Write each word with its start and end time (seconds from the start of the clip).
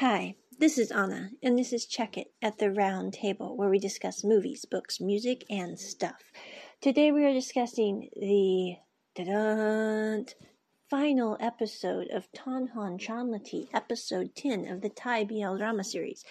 Hi, 0.00 0.34
this 0.58 0.76
is 0.76 0.90
Anna, 0.90 1.30
and 1.42 1.58
this 1.58 1.72
is 1.72 1.86
Check 1.86 2.18
It 2.18 2.34
at 2.42 2.58
the 2.58 2.70
Round 2.70 3.14
Table, 3.14 3.56
where 3.56 3.70
we 3.70 3.78
discuss 3.78 4.22
movies, 4.22 4.66
books, 4.66 5.00
music, 5.00 5.42
and 5.48 5.80
stuff. 5.80 6.30
Today 6.82 7.10
we 7.12 7.24
are 7.24 7.32
discussing 7.32 8.10
the 8.14 8.76
final 10.90 11.38
episode 11.40 12.08
of 12.08 12.30
Tonhon 12.32 12.98
Chonlatee, 12.98 13.68
episode 13.72 14.34
10 14.36 14.66
of 14.68 14.82
the 14.82 14.90
Thai 14.90 15.24
BL 15.24 15.56
drama 15.56 15.82
series. 15.82 16.26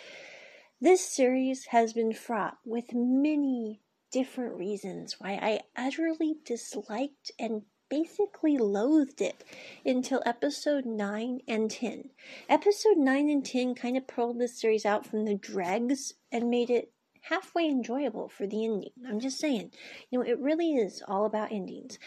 This 0.80 1.04
series 1.04 1.66
has 1.72 1.92
been 1.92 2.14
fraught 2.14 2.60
with 2.66 2.94
many 2.94 3.82
different 4.12 4.54
reasons 4.54 5.16
why 5.18 5.40
I 5.42 5.62
utterly 5.76 6.36
disliked 6.46 7.32
and 7.40 7.64
basically 7.90 8.58
loathed 8.58 9.22
it 9.22 9.44
until 9.86 10.22
episode 10.26 10.86
9 10.86 11.42
and 11.48 11.70
10. 11.72 12.10
Episode 12.50 12.98
9 12.98 13.30
and 13.30 13.46
10 13.46 13.76
kind 13.76 13.98
of 13.98 14.08
pulled 14.08 14.40
this 14.40 14.60
series 14.60 14.86
out 14.86 15.06
from 15.06 15.26
the 15.26 15.36
dregs 15.36 16.14
and 16.32 16.50
made 16.50 16.70
it 16.70 16.92
halfway 17.22 17.68
enjoyable 17.68 18.30
for 18.30 18.46
the 18.48 18.66
ending. 18.66 18.92
I'm 19.08 19.20
just 19.20 19.40
saying, 19.40 19.72
you 20.10 20.20
know, 20.20 20.26
it 20.26 20.40
really 20.40 20.74
is 20.76 21.04
all 21.08 21.26
about 21.26 21.52
endings. 21.52 21.98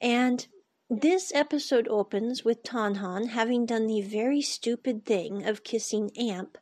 And 0.00 0.46
this 0.88 1.32
episode 1.34 1.88
opens 1.88 2.44
with 2.44 2.62
Tonhon 2.62 3.28
having 3.28 3.66
done 3.66 3.86
the 3.86 4.02
very 4.02 4.42
stupid 4.42 5.04
thing 5.04 5.46
of 5.46 5.64
kissing 5.64 6.10
Amp 6.18 6.58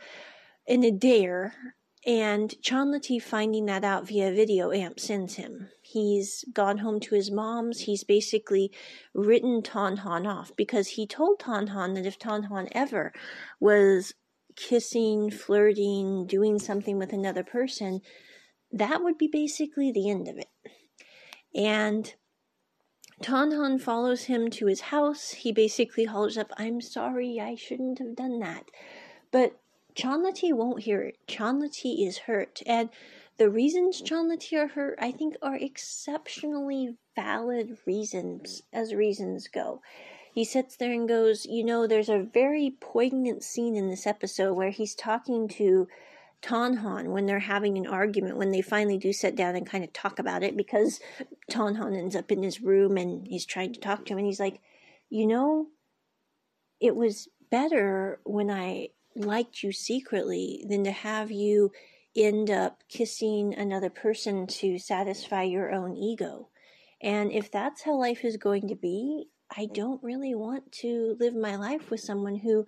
in 0.66 0.84
a 0.84 0.90
dare 0.90 1.74
and 2.06 2.54
Chonlatee 2.62 3.22
finding 3.22 3.66
that 3.66 3.84
out 3.84 4.08
via 4.08 4.32
video 4.32 4.72
Amp 4.72 4.98
sends 4.98 5.34
him. 5.34 5.68
He's 5.82 6.44
gone 6.52 6.78
home 6.78 6.98
to 7.00 7.14
his 7.14 7.30
mom's. 7.30 7.80
He's 7.80 8.04
basically 8.04 8.72
written 9.12 9.62
Tonhon 9.62 10.26
off 10.26 10.52
because 10.56 10.88
he 10.88 11.06
told 11.06 11.38
Tonhon 11.38 11.94
that 11.94 12.06
if 12.06 12.18
Tonhon 12.18 12.68
ever 12.72 13.12
was 13.60 14.14
kissing, 14.56 15.30
flirting, 15.30 16.26
doing 16.26 16.58
something 16.58 16.98
with 16.98 17.12
another 17.12 17.44
person, 17.44 18.00
that 18.72 19.02
would 19.02 19.18
be 19.18 19.28
basically 19.28 19.92
the 19.92 20.08
end 20.08 20.26
of 20.28 20.38
it. 20.38 20.48
And 21.54 22.14
Tonhon 23.22 23.78
follows 23.78 24.24
him 24.24 24.48
to 24.50 24.66
his 24.66 24.80
house. 24.80 25.30
He 25.32 25.52
basically 25.52 26.04
hollers 26.04 26.38
up, 26.38 26.50
I'm 26.56 26.80
sorry, 26.80 27.38
I 27.38 27.56
shouldn't 27.56 27.98
have 27.98 28.16
done 28.16 28.38
that. 28.38 28.64
But 29.30 29.59
Chonlatee 30.00 30.54
won't 30.54 30.82
hear 30.82 31.02
it. 31.02 31.18
Chonlatee 31.28 32.06
is 32.06 32.18
hurt. 32.18 32.62
And 32.66 32.88
the 33.36 33.50
reasons 33.50 34.00
Chonlatee 34.00 34.58
are 34.58 34.68
hurt, 34.68 34.98
I 35.00 35.12
think, 35.12 35.36
are 35.42 35.56
exceptionally 35.56 36.96
valid 37.14 37.76
reasons 37.86 38.62
as 38.72 38.94
reasons 38.94 39.48
go. 39.48 39.82
He 40.32 40.44
sits 40.44 40.76
there 40.76 40.92
and 40.92 41.08
goes, 41.08 41.44
You 41.44 41.64
know, 41.64 41.86
there's 41.86 42.08
a 42.08 42.22
very 42.32 42.76
poignant 42.80 43.42
scene 43.42 43.76
in 43.76 43.88
this 43.88 44.06
episode 44.06 44.54
where 44.54 44.70
he's 44.70 44.94
talking 44.94 45.48
to 45.48 45.86
Tonhon 46.40 47.08
when 47.08 47.26
they're 47.26 47.40
having 47.40 47.76
an 47.76 47.86
argument, 47.86 48.38
when 48.38 48.52
they 48.52 48.62
finally 48.62 48.96
do 48.96 49.12
sit 49.12 49.36
down 49.36 49.56
and 49.56 49.66
kind 49.66 49.84
of 49.84 49.92
talk 49.92 50.18
about 50.18 50.42
it, 50.42 50.56
because 50.56 51.00
Tonhon 51.50 51.94
ends 51.94 52.16
up 52.16 52.32
in 52.32 52.42
his 52.42 52.62
room 52.62 52.96
and 52.96 53.26
he's 53.26 53.44
trying 53.44 53.74
to 53.74 53.80
talk 53.80 54.06
to 54.06 54.12
him, 54.12 54.18
and 54.18 54.26
he's 54.26 54.40
like, 54.40 54.60
You 55.10 55.26
know, 55.26 55.66
it 56.80 56.96
was 56.96 57.28
better 57.50 58.20
when 58.24 58.50
I 58.50 58.90
liked 59.14 59.62
you 59.62 59.72
secretly 59.72 60.64
than 60.68 60.84
to 60.84 60.92
have 60.92 61.30
you 61.30 61.72
end 62.16 62.50
up 62.50 62.82
kissing 62.88 63.54
another 63.54 63.90
person 63.90 64.46
to 64.46 64.78
satisfy 64.78 65.42
your 65.42 65.72
own 65.72 65.96
ego. 65.96 66.48
And 67.00 67.32
if 67.32 67.50
that's 67.50 67.82
how 67.82 67.98
life 67.98 68.24
is 68.24 68.36
going 68.36 68.68
to 68.68 68.74
be, 68.74 69.28
I 69.56 69.66
don't 69.66 70.02
really 70.02 70.34
want 70.34 70.70
to 70.72 71.16
live 71.18 71.34
my 71.34 71.56
life 71.56 71.90
with 71.90 72.00
someone 72.00 72.36
who 72.36 72.66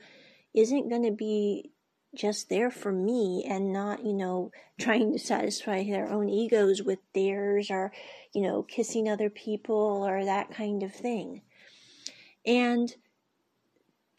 isn't 0.55 0.89
going 0.89 1.05
to 1.05 1.13
be 1.13 1.73
just 2.15 2.49
there 2.49 2.71
for 2.71 2.93
me 2.93 3.45
and 3.49 3.73
not, 3.73 4.05
you 4.05 4.13
know, 4.13 4.51
trying 4.81 5.13
to 5.13 5.19
satisfy 5.19 5.85
their 5.85 6.11
own 6.11 6.29
egos 6.29 6.83
with 6.83 6.99
theirs 7.15 7.71
or, 7.71 7.93
you 8.35 8.43
know, 8.43 8.63
kissing 8.63 9.09
other 9.09 9.31
people 9.31 10.05
or 10.07 10.25
that 10.25 10.51
kind 10.51 10.83
of 10.83 10.93
thing. 10.93 11.43
And 12.45 12.95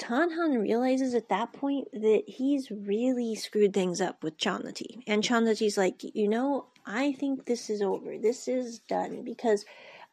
Tonhon 0.04 0.62
realizes 0.62 1.14
at 1.14 1.30
that 1.30 1.54
point 1.54 1.88
that 1.94 2.24
he's 2.28 2.70
really 2.70 3.36
screwed 3.36 3.74
things 3.74 4.02
up 4.02 4.22
with 4.22 4.38
Chonlatee. 4.38 5.02
And 5.08 5.24
Chonlatee's 5.24 5.78
like, 5.78 6.02
you 6.04 6.28
know, 6.28 6.66
I 6.86 7.14
think 7.14 7.46
this 7.46 7.70
is 7.70 7.82
over. 7.82 8.18
This 8.18 8.50
is 8.50 8.80
done 8.80 9.24
because 9.24 9.64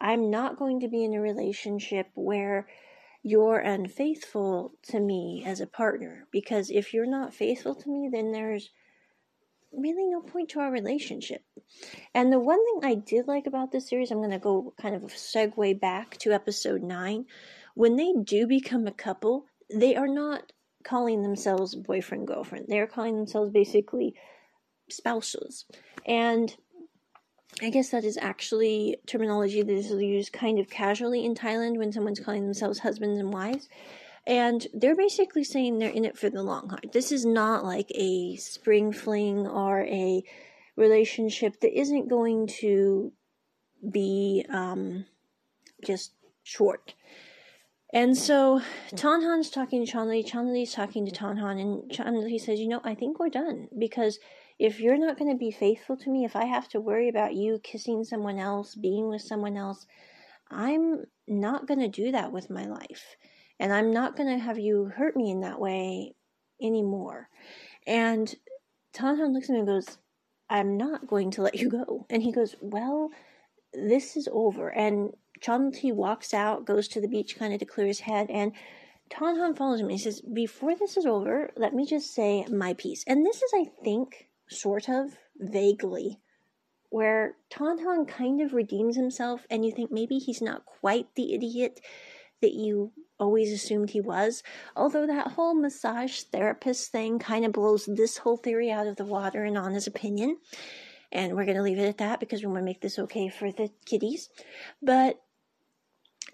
I'm 0.01 0.31
not 0.31 0.57
going 0.57 0.79
to 0.81 0.89
be 0.89 1.05
in 1.05 1.15
a 1.15 1.21
relationship 1.21 2.07
where 2.15 2.69
you're 3.25 3.59
unfaithful 3.59 4.75
to 4.91 5.01
me 5.01 5.43
as 5.45 5.61
a 5.61 5.67
partner. 5.67 6.29
Because 6.31 6.71
if 6.71 6.95
you're 6.95 7.11
not 7.11 7.35
faithful 7.35 7.75
to 7.75 7.91
me, 7.91 8.09
then 8.13 8.31
there's 8.31 8.71
really 9.73 10.07
no 10.07 10.21
point 10.21 10.51
to 10.51 10.61
our 10.61 10.71
relationship. 10.71 11.43
And 12.15 12.33
the 12.33 12.39
one 12.39 12.61
thing 12.65 12.89
I 12.89 12.95
did 12.95 13.27
like 13.27 13.49
about 13.49 13.73
this 13.73 13.89
series, 13.89 14.13
I'm 14.13 14.19
going 14.19 14.31
to 14.31 14.39
go 14.39 14.73
kind 14.81 14.95
of 14.95 15.03
segue 15.03 15.81
back 15.81 16.17
to 16.19 16.33
episode 16.33 16.83
9. 16.83 17.27
When 17.75 17.97
they 17.97 18.13
do 18.23 18.47
become 18.47 18.87
a 18.87 18.93
couple, 18.93 19.47
they 19.75 19.97
are 19.97 20.09
not 20.09 20.53
calling 20.85 21.23
themselves 21.23 21.75
boyfriend 21.75 22.27
girlfriend. 22.27 22.67
They 22.69 22.79
are 22.81 22.87
calling 22.87 23.17
themselves 23.17 23.51
basically 23.51 24.15
spouses. 24.89 25.67
And 26.07 26.55
I 27.63 27.71
guess 27.71 27.91
that 27.91 28.05
is 28.05 28.19
actually 28.21 28.97
terminology 29.07 29.63
that 29.63 29.73
is 29.73 29.91
used 29.91 30.33
kind 30.33 30.59
of 30.59 30.71
casually 30.71 31.25
in 31.25 31.35
Thailand 31.35 31.77
when 31.77 31.93
someone's 31.93 32.21
calling 32.21 32.45
themselves 32.45 32.79
husbands 32.79 33.19
and 33.19 33.33
wives. 33.33 33.69
And 34.27 34.67
they're 34.73 34.97
basically 34.97 35.45
saying 35.45 35.79
they're 35.79 35.91
in 35.91 36.05
it 36.05 36.17
for 36.17 36.31
the 36.31 36.43
long 36.43 36.69
haul. 36.69 36.79
This 36.93 37.11
is 37.11 37.25
not 37.25 37.65
like 37.65 37.91
a 37.95 38.37
spring 38.37 38.93
fling 38.93 39.47
or 39.47 39.85
a 39.85 40.23
relationship 40.77 41.61
that 41.61 41.79
isn't 41.79 42.09
going 42.09 42.47
to 42.61 43.13
be 43.91 44.45
um, 44.51 45.07
just 45.85 46.13
short. 46.43 46.95
And 47.93 48.17
so 48.17 48.61
Tonhon's 48.93 49.51
talking 49.51 49.85
to 49.85 49.93
Chanli, 49.93 50.25
Chanli's 50.25 50.73
talking 50.73 51.05
to 51.07 51.13
Tonhon, 51.13 51.59
and 51.59 51.91
Chanli 51.91 52.41
says, 52.41 52.61
You 52.61 52.69
know, 52.69 52.81
I 52.85 52.95
think 52.95 53.19
we're 53.19 53.31
done 53.31 53.69
because 53.77 54.19
if 54.61 54.79
you're 54.79 54.99
not 54.99 55.19
going 55.19 55.31
to 55.31 55.39
be 55.39 55.51
faithful 55.51 55.97
to 55.97 56.11
me, 56.11 56.25
if 56.25 56.37
I 56.37 56.45
have 56.45 56.69
to 56.69 56.81
worry 56.81 57.09
about 57.09 57.35
you 57.35 57.59
kissing 57.65 58.05
someone 58.05 58.39
else, 58.39 58.75
being 58.75 59.09
with 59.09 59.23
someone 59.23 59.57
else, 59.57 59.87
I'm 60.51 61.05
not 61.27 61.67
going 61.67 61.81
to 61.81 61.89
do 61.89 62.13
that 62.13 62.31
with 62.31 62.51
my 62.51 62.67
life. 62.67 63.17
And 63.59 63.73
I'm 63.73 63.91
not 63.91 64.17
going 64.17 64.29
to 64.29 64.43
have 64.43 64.59
you 64.59 64.85
hurt 64.85 65.17
me 65.17 65.31
in 65.31 65.41
that 65.41 65.59
way 65.59 66.15
anymore. 66.63 67.29
And 67.87 68.33
Tonhon 68.93 69.33
looks 69.33 69.49
at 69.49 69.55
me 69.55 69.61
and 69.61 69.69
goes, 69.69 69.99
I'm 70.49 70.77
not 70.77 71.07
going 71.07 71.31
to 71.33 71.43
let 71.43 71.57
you 71.57 71.71
go. 71.71 72.07
And 72.09 72.23
he 72.23 72.31
goes, 72.31 72.55
Well, 72.61 73.11
this 73.73 74.17
is 74.17 74.29
over. 74.33 74.69
And 74.69 75.11
Chanti 75.43 75.93
walks 75.93 76.35
out, 76.35 76.65
goes 76.65 76.89
to 76.89 77.01
the 77.01 77.09
beach 77.09 77.39
kind 77.39 77.53
of 77.53 77.61
to 77.61 77.67
clear 77.67 77.87
his 77.87 78.01
head, 78.01 78.31
and 78.31 78.53
Tonhon 79.11 79.57
follows 79.57 79.81
him. 79.81 79.89
He 79.89 79.99
says, 79.99 80.21
Before 80.21 80.77
this 80.77 80.97
is 80.97 81.07
over, 81.07 81.51
let 81.57 81.75
me 81.75 81.85
just 81.85 82.15
say 82.15 82.45
my 82.47 82.75
piece. 82.75 83.05
And 83.07 83.27
this 83.27 83.43
is, 83.43 83.51
I 83.55 83.67
think, 83.83 84.29
sort 84.49 84.89
of 84.89 85.17
vaguely 85.37 86.21
where 86.91 87.37
Tonhon 87.51 88.07
kind 88.07 88.41
of 88.41 88.53
redeems 88.53 88.97
himself, 88.97 89.47
and 89.49 89.65
you 89.65 89.73
think 89.73 89.91
maybe 89.91 90.19
he's 90.19 90.43
not 90.43 90.67
quite 90.67 91.07
the 91.15 91.35
idiot 91.35 91.81
that 92.43 92.53
you 92.53 92.93
always 93.19 93.53
assumed 93.53 93.91
he 93.91 94.01
was. 94.01 94.43
Although 94.75 95.07
that 95.07 95.33
whole 95.33 95.55
massage 95.55 96.23
therapist 96.23 96.91
thing 96.91 97.19
kind 97.19 97.45
of 97.45 97.53
blows 97.53 97.87
this 97.87 98.19
whole 98.19 98.37
theory 98.37 98.71
out 98.71 98.87
of 98.87 98.97
the 98.97 99.05
water 99.05 99.45
in 99.45 99.57
Anna's 99.57 99.87
opinion. 99.87 100.39
And 101.13 101.35
we're 101.35 101.45
going 101.45 101.57
to 101.57 101.63
leave 101.63 101.79
it 101.79 101.89
at 101.89 101.99
that 101.99 102.21
because 102.21 102.41
we 102.41 102.47
want 102.47 102.61
to 102.61 102.65
make 102.65 102.81
this 102.81 102.99
okay 102.99 103.29
for 103.29 103.53
the 103.53 103.71
kiddies. 103.85 104.29
But 104.81 105.21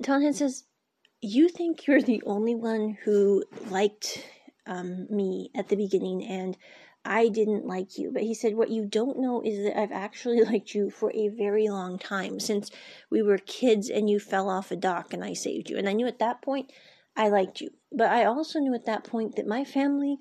Tonhon 0.02 0.32
says, 0.32 0.64
You 1.20 1.48
think 1.48 1.86
you're 1.86 2.02
the 2.02 2.22
only 2.26 2.54
one 2.54 2.98
who 3.04 3.44
liked 3.68 4.24
um, 4.66 5.06
me 5.10 5.50
at 5.54 5.68
the 5.68 5.76
beginning, 5.76 6.24
and 6.24 6.56
I 7.04 7.28
didn't 7.28 7.66
like 7.66 7.98
you. 7.98 8.10
But 8.12 8.22
he 8.22 8.34
said, 8.34 8.54
What 8.54 8.70
you 8.70 8.84
don't 8.84 9.20
know 9.20 9.42
is 9.42 9.64
that 9.64 9.78
I've 9.78 9.92
actually 9.92 10.40
liked 10.44 10.74
you 10.74 10.90
for 10.90 11.12
a 11.14 11.28
very 11.28 11.68
long 11.68 11.98
time 11.98 12.40
since 12.40 12.70
we 13.10 13.22
were 13.22 13.38
kids 13.38 13.88
and 13.88 14.10
you 14.10 14.18
fell 14.18 14.48
off 14.48 14.70
a 14.70 14.76
dock 14.76 15.12
and 15.12 15.24
I 15.24 15.32
saved 15.32 15.70
you. 15.70 15.78
And 15.78 15.88
I 15.88 15.92
knew 15.92 16.06
at 16.06 16.18
that 16.18 16.42
point 16.42 16.72
I 17.16 17.28
liked 17.28 17.60
you. 17.60 17.70
But 17.92 18.10
I 18.10 18.24
also 18.24 18.58
knew 18.58 18.74
at 18.74 18.86
that 18.86 19.04
point 19.04 19.36
that 19.36 19.46
my 19.46 19.64
family 19.64 20.18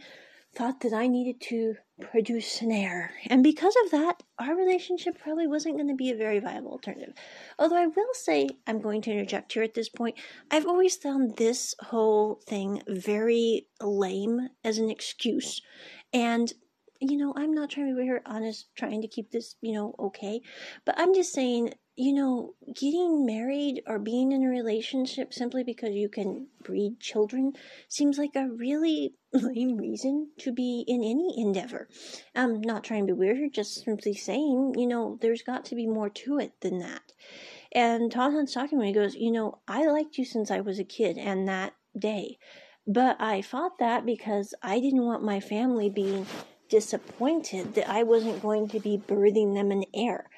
thought 0.55 0.81
that 0.81 0.93
I 0.93 1.07
needed 1.07 1.41
to 1.49 1.75
produce 1.99 2.61
an 2.61 2.71
heir. 2.71 3.11
And 3.27 3.43
because 3.43 3.75
of 3.83 3.91
that, 3.91 4.23
our 4.39 4.55
relationship 4.55 5.19
probably 5.19 5.47
wasn't 5.47 5.75
going 5.75 5.89
to 5.89 5.95
be 5.95 6.11
a 6.11 6.15
very 6.15 6.39
viable 6.39 6.71
alternative. 6.71 7.13
Although 7.59 7.77
I 7.77 7.87
will 7.87 8.13
say, 8.13 8.49
I'm 8.65 8.81
going 8.81 9.01
to 9.03 9.11
interject 9.11 9.53
here 9.53 9.63
at 9.63 9.73
this 9.73 9.89
point, 9.89 10.17
I've 10.49 10.65
always 10.65 10.95
found 10.95 11.37
this 11.37 11.75
whole 11.79 12.41
thing 12.47 12.81
very 12.87 13.67
lame 13.81 14.49
as 14.63 14.77
an 14.77 14.89
excuse. 14.89 15.61
And 16.13 16.51
you 17.01 17.17
know, 17.17 17.33
I'm 17.35 17.53
not 17.53 17.69
trying 17.69 17.89
to 17.89 17.95
be 17.95 18.07
very 18.07 18.21
honest, 18.25 18.67
trying 18.75 19.01
to 19.01 19.07
keep 19.07 19.31
this, 19.31 19.55
you 19.61 19.73
know, 19.73 19.95
okay. 19.99 20.41
But 20.85 20.95
I'm 20.97 21.13
just 21.13 21.33
saying, 21.33 21.73
you 21.95 22.13
know, 22.13 22.53
getting 22.75 23.25
married 23.25 23.81
or 23.87 23.99
being 23.99 24.33
in 24.33 24.43
a 24.43 24.49
relationship 24.49 25.33
simply 25.33 25.63
because 25.63 25.91
you 25.91 26.09
can 26.09 26.47
breed 26.61 26.99
children 26.99 27.53
seems 27.87 28.17
like 28.17 28.35
a 28.35 28.49
really 28.49 29.15
lame 29.33 29.77
reason 29.77 30.29
to 30.39 30.51
be 30.51 30.83
in 30.87 31.03
any 31.03 31.35
endeavor. 31.37 31.87
I'm 32.35 32.59
not 32.59 32.83
trying 32.83 33.07
to 33.07 33.13
be 33.13 33.19
weird, 33.19 33.53
just 33.53 33.85
simply 33.85 34.13
saying, 34.13 34.75
you 34.77 34.87
know, 34.87 35.17
there's 35.21 35.41
got 35.41 35.63
to 35.65 35.75
be 35.75 35.87
more 35.87 36.09
to 36.09 36.39
it 36.39 36.53
than 36.61 36.79
that. 36.79 37.13
And 37.71 38.11
Tonhon's 38.11 38.53
talking 38.53 38.77
to 38.77 38.81
me, 38.81 38.87
he 38.87 38.93
goes, 38.93 39.15
you 39.15 39.31
know, 39.31 39.59
I 39.67 39.85
liked 39.85 40.17
you 40.17 40.25
since 40.25 40.51
I 40.51 40.59
was 40.59 40.79
a 40.79 40.83
kid 40.83 41.17
and 41.17 41.47
that 41.47 41.73
day. 41.97 42.37
But 42.87 43.19
I 43.21 43.41
fought 43.41 43.79
that 43.79 44.05
because 44.05 44.53
I 44.61 44.79
didn't 44.79 45.05
want 45.05 45.23
my 45.23 45.39
family 45.39 45.89
being 45.89 46.25
disappointed 46.69 47.75
that 47.75 47.89
I 47.89 48.03
wasn't 48.03 48.41
going 48.41 48.67
to 48.69 48.79
be 48.79 48.97
birthing 48.97 49.55
them 49.55 49.71
an 49.71 49.85
heir. 49.93 50.29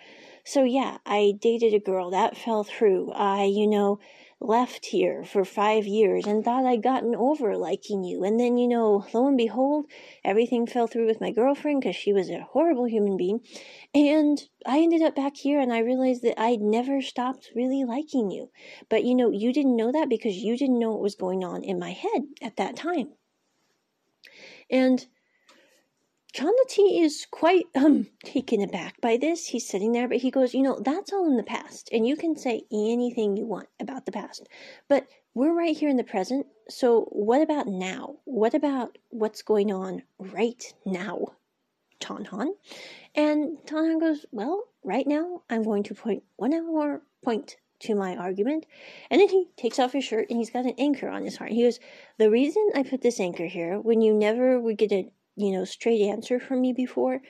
So 0.48 0.64
yeah, 0.64 1.00
I 1.06 1.34
dated 1.42 1.74
a 1.74 1.80
girl 1.80 2.10
that 2.12 2.38
fell 2.38 2.64
through. 2.64 3.12
I, 3.12 3.44
you 3.44 3.68
know, 3.68 4.00
left 4.40 4.86
here 4.86 5.26
for 5.26 5.44
five 5.44 5.86
years 5.86 6.26
and 6.26 6.42
thought 6.42 6.66
I'd 6.66 6.82
gotten 6.82 7.14
over 7.16 7.58
liking 7.58 8.06
you. 8.06 8.24
And 8.24 8.40
then, 8.40 8.58
you 8.58 8.70
know, 8.70 9.06
lo 9.14 9.28
and 9.28 9.36
behold, 9.36 9.88
everything 10.24 10.66
fell 10.66 10.88
through 10.88 11.06
with 11.06 11.20
my 11.20 11.32
girlfriend 11.32 11.82
because 11.82 11.98
she 11.98 12.14
was 12.14 12.30
a 12.30 12.48
horrible 12.50 12.86
human 12.86 13.18
being. 13.18 13.42
And 13.94 14.42
I 14.66 14.80
ended 14.80 15.02
up 15.02 15.18
back 15.18 15.36
here 15.36 15.60
and 15.60 15.74
I 15.74 15.80
realized 15.80 16.22
that 16.24 16.40
I'd 16.40 16.62
never 16.62 17.02
stopped 17.02 17.52
really 17.54 17.84
liking 17.84 18.32
you. 18.32 18.50
But, 18.88 19.04
you 19.04 19.16
know, 19.16 19.32
you 19.32 19.52
didn't 19.52 19.76
know 19.76 19.92
that 19.92 20.08
because 20.08 20.38
you 20.38 20.58
didn't 20.58 20.80
know 20.80 20.92
what 20.92 21.02
was 21.02 21.16
going 21.16 21.44
on 21.44 21.66
in 21.66 21.78
my 21.78 21.92
head 21.92 22.24
at 22.42 22.56
that 22.56 22.78
time. 22.78 23.10
And 24.70 25.06
Chonlatee 26.38 27.02
is 27.02 27.26
quite 27.32 27.66
um 27.74 28.06
taken 28.24 28.62
aback 28.62 29.02
by 29.02 29.18
this. 29.18 29.48
He's 29.48 29.68
sitting 29.68 29.92
there, 29.92 30.08
but 30.08 30.18
he 30.18 30.30
goes, 30.30 30.54
you 30.54 30.62
know, 30.62 30.80
that's 30.80 31.12
all 31.12 31.26
in 31.26 31.36
the 31.36 31.42
past, 31.42 31.90
and 31.92 32.06
you 32.06 32.16
can 32.16 32.36
say 32.36 32.62
anything 32.72 33.36
you 33.36 33.48
want 33.48 33.70
about 33.80 34.06
the 34.06 34.12
past, 34.12 34.48
but 34.88 35.08
we're 35.34 35.58
right 35.58 35.76
here 35.76 35.90
in 35.90 35.98
the 35.98 36.04
present. 36.04 36.46
So 36.70 37.06
what 37.12 37.42
about 37.42 37.66
now? 37.66 38.18
What 38.26 38.54
about 38.54 39.00
what's 39.10 39.42
going 39.42 39.72
on 39.72 40.04
right 40.20 40.64
now, 40.86 41.26
Tonhon? 42.00 42.54
And 43.16 43.58
Tonhon 43.66 44.00
goes, 44.00 44.24
well, 44.32 44.64
right 44.84 45.08
now 45.08 45.42
I'm 45.50 45.64
going 45.64 45.82
to 45.84 45.96
point 45.96 46.22
one 46.36 46.52
more 46.68 47.02
point 47.24 47.58
to 47.80 47.96
my 47.96 48.16
argument. 48.16 48.66
And 49.10 49.22
then 49.22 49.30
he 49.30 49.48
takes 49.58 49.80
off 49.80 49.94
his 49.94 50.04
shirt 50.04 50.28
and 50.30 50.38
he's 50.38 50.50
got 50.50 50.66
an 50.66 50.76
anchor 50.78 51.10
on 51.10 51.24
his 51.24 51.38
heart. 51.38 51.52
He 51.52 51.64
goes, 51.64 51.80
The 52.18 52.30
reason 52.30 52.70
I 52.76 52.84
put 52.84 53.02
this 53.02 53.20
anchor 53.20 53.46
here 53.46 53.80
when 53.80 54.02
you 54.02 54.14
never 54.14 54.60
would 54.60 54.78
get 54.78 54.92
a 54.92 55.12
you 55.38 55.52
know, 55.52 55.64
straight 55.64 56.02
answer 56.02 56.40
from 56.40 56.62
me 56.62 56.74
before 56.74 57.22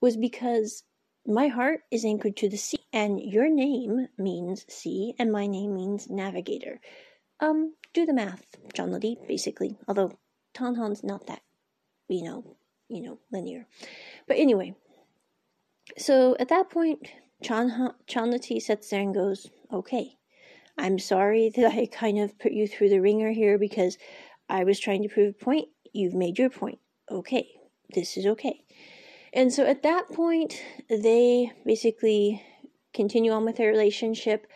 was 0.00 0.16
because 0.16 0.82
my 1.26 1.48
heart 1.48 1.80
is 1.90 2.06
anchored 2.06 2.36
to 2.38 2.48
the 2.48 2.56
sea, 2.56 2.78
and 2.92 3.20
your 3.20 3.50
name 3.50 4.08
means 4.18 4.64
sea, 4.72 5.14
and 5.18 5.30
my 5.30 5.46
name 5.46 5.74
means 5.74 6.08
navigator. 6.08 6.80
Um, 7.38 7.74
do 7.92 8.06
the 8.06 8.14
math, 8.14 8.46
Chonlatee, 8.74 9.16
basically. 9.28 9.76
Although 9.86 10.18
Tonhon's 10.54 11.04
not 11.04 11.26
that, 11.26 11.42
you 12.08 12.24
know, 12.24 12.56
you 12.88 13.02
know, 13.02 13.18
linear. 13.30 13.66
But 14.26 14.38
anyway, 14.38 14.74
so 15.98 16.36
at 16.40 16.48
that 16.48 16.70
point, 16.70 17.08
Chan 17.42 17.92
Chonlatee 18.08 18.62
sits 18.62 18.88
there 18.88 19.02
and 19.02 19.14
goes, 19.14 19.50
"Okay, 19.70 20.16
I'm 20.78 20.98
sorry 20.98 21.50
that 21.56 21.72
I 21.72 21.86
kind 21.86 22.18
of 22.18 22.38
put 22.38 22.52
you 22.52 22.66
through 22.66 22.88
the 22.88 23.02
ringer 23.02 23.32
here 23.32 23.58
because 23.58 23.98
I 24.48 24.64
was 24.64 24.80
trying 24.80 25.02
to 25.02 25.08
prove 25.10 25.34
a 25.34 25.44
point. 25.44 25.68
You've 25.92 26.14
made 26.14 26.38
your 26.38 26.50
point 26.50 26.78
okay, 27.10 27.48
this 27.94 28.16
is 28.16 28.26
okay. 28.26 28.64
And 29.32 29.52
so 29.52 29.64
at 29.64 29.82
that 29.82 30.08
point, 30.10 30.60
they 30.88 31.52
basically 31.64 32.42
continue 32.92 33.32
on 33.32 33.44
with 33.44 33.56
their 33.56 33.70
relationship. 33.70 34.46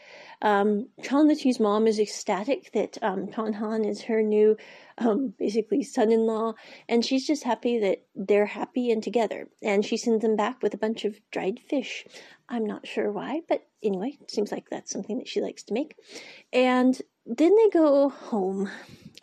Um, 0.43 0.89
Chonlatee's 1.03 1.61
mom 1.61 1.87
is 1.87 2.01
ecstatic 2.01 2.73
that 2.73 2.99
um, 3.01 3.31
Han 3.33 3.85
is 3.85 4.03
her 4.03 4.23
new, 4.23 4.57
um, 4.99 5.33
basically 5.39 5.83
son-in-law, 5.83 6.55
and 6.89 7.05
she's 7.05 7.27
just 7.27 7.45
happy 7.45 7.79
that 7.79 8.03
they're 8.15 8.47
happy 8.47 8.91
and 8.91 9.03
together. 9.03 9.49
And 9.63 9.85
she 9.85 9.97
sends 9.97 10.23
them 10.23 10.37
back 10.37 10.63
with 10.63 10.75
a 10.75 10.79
bunch 10.79 11.05
of 11.05 11.19
dried 11.31 11.61
fish. 11.61 12.05
I'm 12.49 12.67
not 12.67 12.87
sure 12.87 13.11
why, 13.11 13.41
but 13.49 13.65
anyway, 13.83 14.19
seems 14.29 14.53
like 14.53 14.69
that's 14.69 14.91
something 14.91 15.19
that 15.19 15.29
she 15.29 15.41
likes 15.41 15.63
to 15.65 15.75
make. 15.75 15.97
And 16.53 17.01
then 17.25 17.57
they 17.57 17.71
go 17.71 18.11
home 18.11 18.69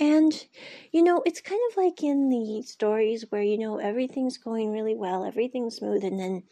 and, 0.01 0.45
you 0.91 1.03
know, 1.03 1.21
it's 1.27 1.41
kind 1.41 1.61
of 1.69 1.77
like 1.77 2.01
in 2.01 2.29
the 2.29 2.63
stories 2.63 3.23
where, 3.29 3.43
you 3.43 3.59
know, 3.59 3.77
everything's 3.77 4.39
going 4.39 4.71
really 4.71 4.95
well, 4.95 5.23
everything's 5.23 5.75
smooth, 5.75 6.03
and 6.03 6.19
then, 6.19 6.43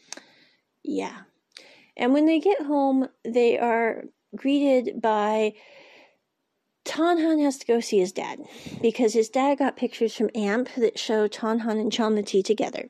yeah. 0.84 1.22
And 1.98 2.14
when 2.14 2.28
they 2.28 2.40
get 2.40 2.62
home, 2.62 3.10
they 3.26 3.58
are 3.58 4.04
greeted 4.36 5.02
by 5.02 5.54
Tonhon 6.86 7.42
has 7.42 7.58
to 7.58 7.66
go 7.66 7.80
see 7.80 7.98
his 7.98 8.12
dad 8.12 8.40
because 8.84 9.14
his 9.14 9.30
dad 9.30 9.58
got 9.58 9.76
pictures 9.76 10.16
from 10.16 10.30
AMP 10.36 10.70
that 10.76 11.00
show 11.00 11.28
Tonhon 11.28 11.80
and 11.80 11.92
Chonlatee 11.92 12.44
together. 12.44 12.88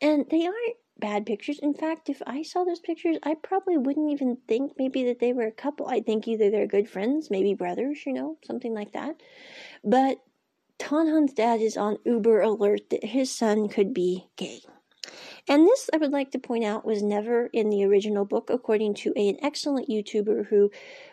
And 0.00 0.24
they 0.30 0.46
aren't 0.46 0.76
bad 0.98 1.26
pictures. 1.26 1.58
In 1.58 1.74
fact, 1.74 2.08
if 2.08 2.20
I 2.26 2.42
saw 2.42 2.64
those 2.64 2.80
pictures, 2.80 3.18
I 3.22 3.34
probably 3.34 3.76
wouldn't 3.76 4.10
even 4.10 4.38
think 4.48 4.72
maybe 4.78 5.04
that 5.04 5.20
they 5.20 5.32
were 5.32 5.46
a 5.46 5.52
couple. 5.52 5.88
I'd 5.88 6.06
think 6.06 6.26
either 6.26 6.50
they're 6.50 6.66
good 6.66 6.88
friends, 6.88 7.30
maybe 7.30 7.54
brothers, 7.54 8.04
you 8.04 8.12
know, 8.12 8.38
something 8.44 8.74
like 8.74 8.92
that. 8.92 9.20
But 9.84 10.18
Tonhon's 10.78 11.32
dad 11.32 11.60
is 11.60 11.76
on 11.76 11.98
uber 12.04 12.40
alert 12.40 12.90
that 12.90 13.04
his 13.04 13.30
son 13.30 13.68
could 13.68 13.92
be 13.92 14.28
gay. 14.36 14.60
And 15.48 15.66
this, 15.66 15.88
I 15.92 15.96
would 15.96 16.12
like 16.12 16.30
to 16.32 16.38
point 16.38 16.64
out, 16.64 16.84
was 16.84 17.02
never 17.02 17.46
in 17.46 17.70
the 17.70 17.84
original 17.84 18.24
book, 18.24 18.50
according 18.50 18.94
to 18.94 19.12
a, 19.16 19.28
an 19.30 19.38
excellent 19.42 19.88
YouTuber 19.88 20.46
who 20.46 20.70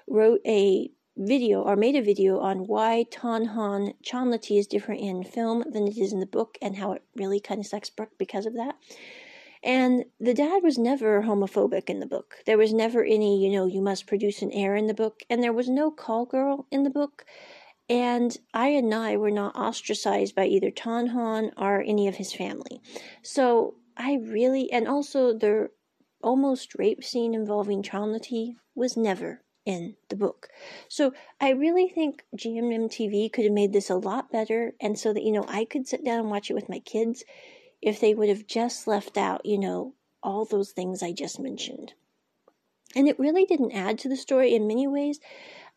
wrote 0.08 0.42
a 0.46 0.92
video 1.18 1.62
or 1.62 1.78
made 1.78 1.96
a 1.96 2.02
video 2.02 2.40
on 2.40 2.68
why 2.68 3.06
Tonhon 3.10 3.94
Chonlatee 4.04 4.60
is 4.60 4.68
different 4.68 5.02
in 5.02 5.24
film 5.24 5.64
than 5.72 5.88
it 5.88 5.98
is 5.98 6.12
in 6.12 6.20
the 6.20 6.26
book 6.26 6.58
and 6.62 6.76
how 6.76 6.92
it 6.92 7.04
really 7.16 7.40
kind 7.40 7.60
of 7.60 7.66
sucks 7.66 7.90
Brooke 7.90 8.18
because 8.18 8.46
of 8.46 8.54
that. 8.56 8.76
And 9.66 10.06
the 10.20 10.36
dad 10.36 10.62
was 10.62 10.78
never 10.78 11.24
homophobic 11.24 11.90
in 11.90 12.00
the 12.00 12.06
book. 12.06 12.36
There 12.46 12.58
was 12.58 12.72
never 12.72 13.04
any, 13.04 13.44
you 13.44 13.52
know, 13.52 13.66
you 13.66 13.82
must 13.82 14.06
produce 14.06 14.44
an 14.44 14.52
heir 14.52 14.76
in 14.76 14.86
the 14.86 14.94
book, 14.94 15.22
and 15.28 15.42
there 15.42 15.52
was 15.52 15.68
no 15.68 15.90
call 15.90 16.28
girl 16.28 16.68
in 16.70 16.84
the 16.84 16.92
book. 16.92 17.26
And 17.90 18.38
I 18.54 18.68
and 18.68 18.94
I 18.94 19.18
were 19.18 19.32
not 19.32 19.56
ostracized 19.56 20.36
by 20.36 20.46
either 20.46 20.70
Tonhon 20.70 21.52
or 21.58 21.82
any 21.82 22.08
of 22.08 22.16
his 22.16 22.32
family. 22.32 22.80
So 23.24 23.76
I 23.98 24.20
really, 24.22 24.72
and 24.72 24.88
also 24.88 25.34
the 25.34 25.72
almost 26.22 26.76
rape 26.78 27.04
scene 27.04 27.34
involving 27.34 27.82
Chonlatee 27.82 28.58
was 28.76 28.96
never 28.96 29.42
in 29.66 29.96
the 30.10 30.16
book. 30.16 30.50
So 30.90 31.12
I 31.42 31.50
really 31.50 31.90
think 31.90 32.24
GMMTV 32.38 33.34
could 33.34 33.46
have 33.46 33.54
made 33.54 33.74
this 33.74 33.90
a 33.90 33.96
lot 33.96 34.32
better, 34.32 34.76
and 34.80 34.98
so 34.98 35.12
that, 35.12 35.24
you 35.24 35.32
know, 35.32 35.46
I 35.48 35.66
could 35.66 35.88
sit 35.88 36.06
down 36.06 36.20
and 36.20 36.30
watch 36.30 36.52
it 36.52 36.56
with 36.56 36.70
my 36.70 36.80
kids 36.80 37.24
if 37.86 38.00
they 38.00 38.16
would 38.16 38.30
have 38.30 38.48
just 38.48 38.88
left 38.88 39.16
out, 39.16 39.46
you 39.46 39.60
know, 39.60 39.94
all 40.24 40.44
those 40.44 40.72
things 40.72 41.04
I 41.04 41.12
just 41.12 41.40
mentioned. 41.40 41.94
And 42.96 43.08
it 43.08 43.20
really 43.20 43.46
didn't 43.46 43.74
add 43.74 44.00
to 44.00 44.10
the 44.10 44.18
story 44.18 44.56
in 44.56 44.68
many 44.68 44.88
ways. 44.88 45.20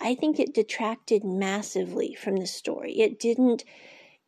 I 0.00 0.14
think 0.14 0.40
it 0.40 0.54
detracted 0.54 1.22
massively 1.22 2.14
from 2.14 2.36
the 2.36 2.46
story. 2.46 2.98
It 2.98 3.20
didn't, 3.20 3.62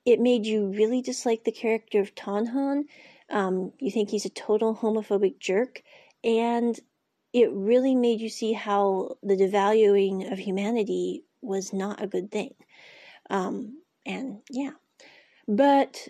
it 0.05 0.21
made 0.21 0.45
you 0.45 0.67
really 0.67 1.01
dislike 1.01 1.45
the 1.45 1.53
character 1.53 2.01
of 2.01 2.15
Tonhon. 2.15 2.85
Um, 3.31 3.73
you 3.79 3.91
think 3.91 4.11
he's 4.11 4.27
a 4.27 4.31
total 4.31 4.77
homophobic 4.77 5.39
jerk. 5.39 5.83
And 6.23 6.79
it 7.33 7.51
really 7.51 7.95
made 7.95 8.21
you 8.21 8.29
see 8.29 8.53
how 8.53 9.17
the 9.23 9.37
devaluing 9.37 10.31
of 10.31 10.39
humanity 10.39 11.25
was 11.41 11.73
not 11.73 12.03
a 12.03 12.07
good 12.07 12.31
thing. 12.31 12.55
Um, 13.31 13.81
and 14.05 14.41
yeah. 14.51 14.73
But 15.49 16.09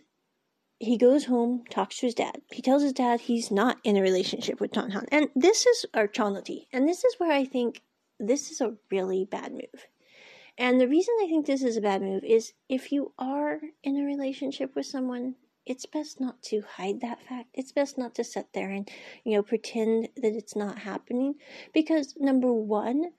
he 0.80 0.96
goes 0.96 1.26
home, 1.26 1.62
talks 1.68 1.98
to 1.98 2.06
his 2.06 2.14
dad. 2.14 2.40
He 2.50 2.62
tells 2.62 2.82
his 2.82 2.94
dad 2.94 3.20
he's 3.20 3.50
not 3.50 3.76
in 3.84 3.98
a 3.98 4.02
relationship 4.02 4.60
with 4.60 4.72
Tonhon. 4.72 5.06
And 5.12 5.28
this 5.36 5.66
is 5.66 5.84
our 5.92 6.08
Chonlatee. 6.08 6.68
And 6.72 6.88
this 6.88 7.04
is 7.04 7.16
where 7.18 7.30
I 7.30 7.44
think 7.44 7.82
this 8.18 8.50
is 8.50 8.62
a 8.62 8.74
really 8.90 9.26
bad 9.30 9.52
move. 9.52 9.86
And 10.56 10.80
the 10.80 10.88
reason 10.88 11.14
I 11.22 11.26
think 11.26 11.44
this 11.44 11.62
is 11.62 11.76
a 11.76 11.82
bad 11.82 12.00
move 12.00 12.24
is 12.24 12.54
if 12.68 12.92
you 12.92 13.12
are 13.18 13.60
in 13.82 13.98
a 13.98 14.06
relationship 14.06 14.74
with 14.74 14.86
someone, 14.86 15.34
it's 15.66 15.84
best 15.84 16.18
not 16.18 16.42
to 16.44 16.62
hide 16.62 17.02
that 17.02 17.22
fact. 17.22 17.50
It's 17.52 17.72
best 17.72 17.98
not 17.98 18.14
to 18.14 18.24
sit 18.24 18.46
there 18.54 18.70
and, 18.70 18.88
you 19.22 19.36
know, 19.36 19.42
pretend 19.42 20.08
that 20.16 20.32
it's 20.32 20.56
not 20.56 20.78
happening. 20.78 21.34
Because 21.74 22.14
number 22.18 22.50
one, 22.52 23.12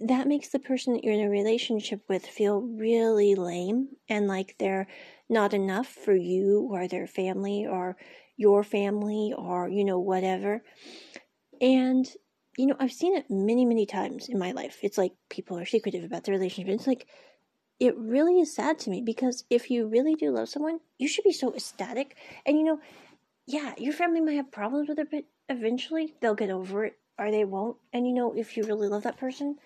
that 0.00 0.28
makes 0.28 0.48
the 0.48 0.58
person 0.58 0.92
that 0.92 1.04
you're 1.04 1.14
in 1.14 1.26
a 1.26 1.30
relationship 1.30 2.02
with 2.08 2.26
feel 2.26 2.60
really 2.60 3.34
lame 3.34 3.88
and 4.08 4.28
like 4.28 4.56
they're 4.58 4.86
not 5.28 5.54
enough 5.54 5.86
for 5.86 6.14
you 6.14 6.68
or 6.70 6.86
their 6.86 7.06
family 7.06 7.66
or 7.66 7.96
your 8.36 8.62
family 8.62 9.32
or, 9.36 9.68
you 9.68 9.84
know, 9.84 9.98
whatever. 9.98 10.62
And 11.60 12.06
you 12.56 12.66
know, 12.66 12.76
I've 12.80 12.92
seen 12.92 13.16
it 13.16 13.26
many, 13.30 13.64
many 13.64 13.86
times 13.86 14.28
in 14.28 14.38
my 14.38 14.52
life. 14.52 14.78
It's 14.82 14.98
like 14.98 15.12
people 15.28 15.58
are 15.58 15.66
secretive 15.66 16.04
about 16.04 16.24
their 16.24 16.34
relationship. 16.34 16.74
It's 16.74 16.86
like, 16.86 17.06
it 17.78 17.96
really 17.98 18.40
is 18.40 18.54
sad 18.54 18.78
to 18.80 18.90
me 18.90 19.02
because 19.02 19.44
if 19.50 19.70
you 19.70 19.86
really 19.86 20.14
do 20.14 20.30
love 20.30 20.48
someone, 20.48 20.80
you 20.98 21.08
should 21.08 21.24
be 21.24 21.32
so 21.32 21.54
ecstatic. 21.54 22.16
And 22.46 22.56
you 22.58 22.64
know, 22.64 22.80
yeah, 23.46 23.74
your 23.76 23.92
family 23.92 24.20
might 24.20 24.36
have 24.36 24.50
problems 24.50 24.88
with 24.88 24.98
it, 24.98 25.10
but 25.10 25.24
eventually 25.48 26.14
they'll 26.20 26.34
get 26.34 26.50
over 26.50 26.86
it 26.86 26.98
or 27.18 27.30
they 27.30 27.44
won't. 27.44 27.76
And 27.92 28.06
you 28.06 28.14
know, 28.14 28.32
if 28.34 28.56
you 28.56 28.64
really 28.64 28.88
love 28.88 29.02
that 29.02 29.18
person, 29.18 29.56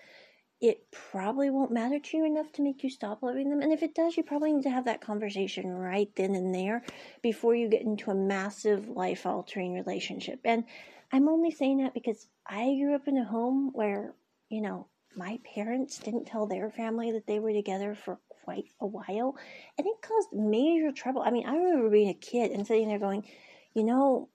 it 0.61 0.85
probably 0.91 1.49
won't 1.49 1.71
matter 1.71 1.97
to 1.97 2.17
you 2.17 2.25
enough 2.25 2.51
to 2.53 2.61
make 2.61 2.83
you 2.83 2.89
stop 2.89 3.23
loving 3.23 3.49
them. 3.49 3.61
And 3.61 3.73
if 3.73 3.81
it 3.81 3.95
does, 3.95 4.15
you 4.15 4.21
probably 4.21 4.53
need 4.53 4.63
to 4.63 4.69
have 4.69 4.85
that 4.85 5.01
conversation 5.01 5.67
right 5.67 6.09
then 6.15 6.35
and 6.35 6.53
there 6.53 6.83
before 7.23 7.55
you 7.55 7.67
get 7.67 7.81
into 7.81 8.11
a 8.11 8.15
massive 8.15 8.87
life 8.87 9.25
altering 9.25 9.73
relationship. 9.73 10.39
And 10.45 10.65
I'm 11.11 11.27
only 11.27 11.49
saying 11.49 11.79
that 11.79 11.95
because 11.95 12.27
I 12.45 12.77
grew 12.79 12.93
up 12.93 13.07
in 13.07 13.17
a 13.17 13.25
home 13.25 13.71
where, 13.73 14.13
you 14.49 14.61
know, 14.61 14.87
my 15.15 15.39
parents 15.55 15.97
didn't 15.97 16.25
tell 16.25 16.45
their 16.45 16.69
family 16.69 17.11
that 17.13 17.25
they 17.25 17.39
were 17.39 17.53
together 17.53 17.95
for 17.95 18.19
quite 18.43 18.69
a 18.79 18.85
while. 18.85 19.35
And 19.79 19.87
it 19.87 20.01
caused 20.01 20.31
major 20.31 20.91
trouble. 20.91 21.23
I 21.23 21.31
mean, 21.31 21.47
I 21.47 21.55
remember 21.55 21.89
being 21.89 22.09
a 22.09 22.13
kid 22.13 22.51
and 22.51 22.67
sitting 22.67 22.87
there 22.87 22.99
going, 22.99 23.25
you 23.73 23.83
know, 23.83 24.29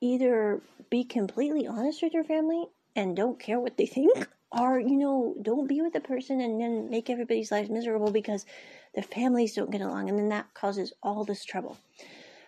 either 0.00 0.62
be 0.90 1.04
completely 1.04 1.66
honest 1.66 2.02
with 2.02 2.14
your 2.14 2.24
family 2.24 2.64
and 2.96 3.16
don't 3.16 3.38
care 3.38 3.60
what 3.60 3.76
they 3.76 3.86
think, 3.86 4.28
or, 4.58 4.78
you 4.78 4.96
know, 4.96 5.34
don't 5.42 5.68
be 5.68 5.80
with 5.80 5.92
the 5.92 6.00
person 6.00 6.40
and 6.40 6.60
then 6.60 6.90
make 6.90 7.10
everybody's 7.10 7.50
lives 7.50 7.70
miserable 7.70 8.10
because 8.10 8.46
the 8.94 9.02
families 9.02 9.54
don't 9.54 9.70
get 9.70 9.80
along. 9.80 10.08
And 10.08 10.18
then 10.18 10.28
that 10.28 10.54
causes 10.54 10.92
all 11.02 11.24
this 11.24 11.44
trouble. 11.44 11.76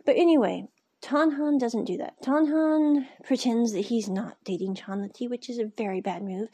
But 0.04 0.16
anyway, 0.16 0.68
Tonhon 1.02 1.58
doesn't 1.58 1.84
do 1.84 1.96
that. 1.98 2.22
Tonhon 2.22 3.06
pretends 3.24 3.72
that 3.72 3.86
he's 3.86 4.08
not 4.08 4.36
dating 4.44 4.76
Chonlatee, 4.76 5.28
which 5.28 5.48
is 5.50 5.58
a 5.58 5.70
very 5.76 6.00
bad 6.00 6.22
move. 6.22 6.48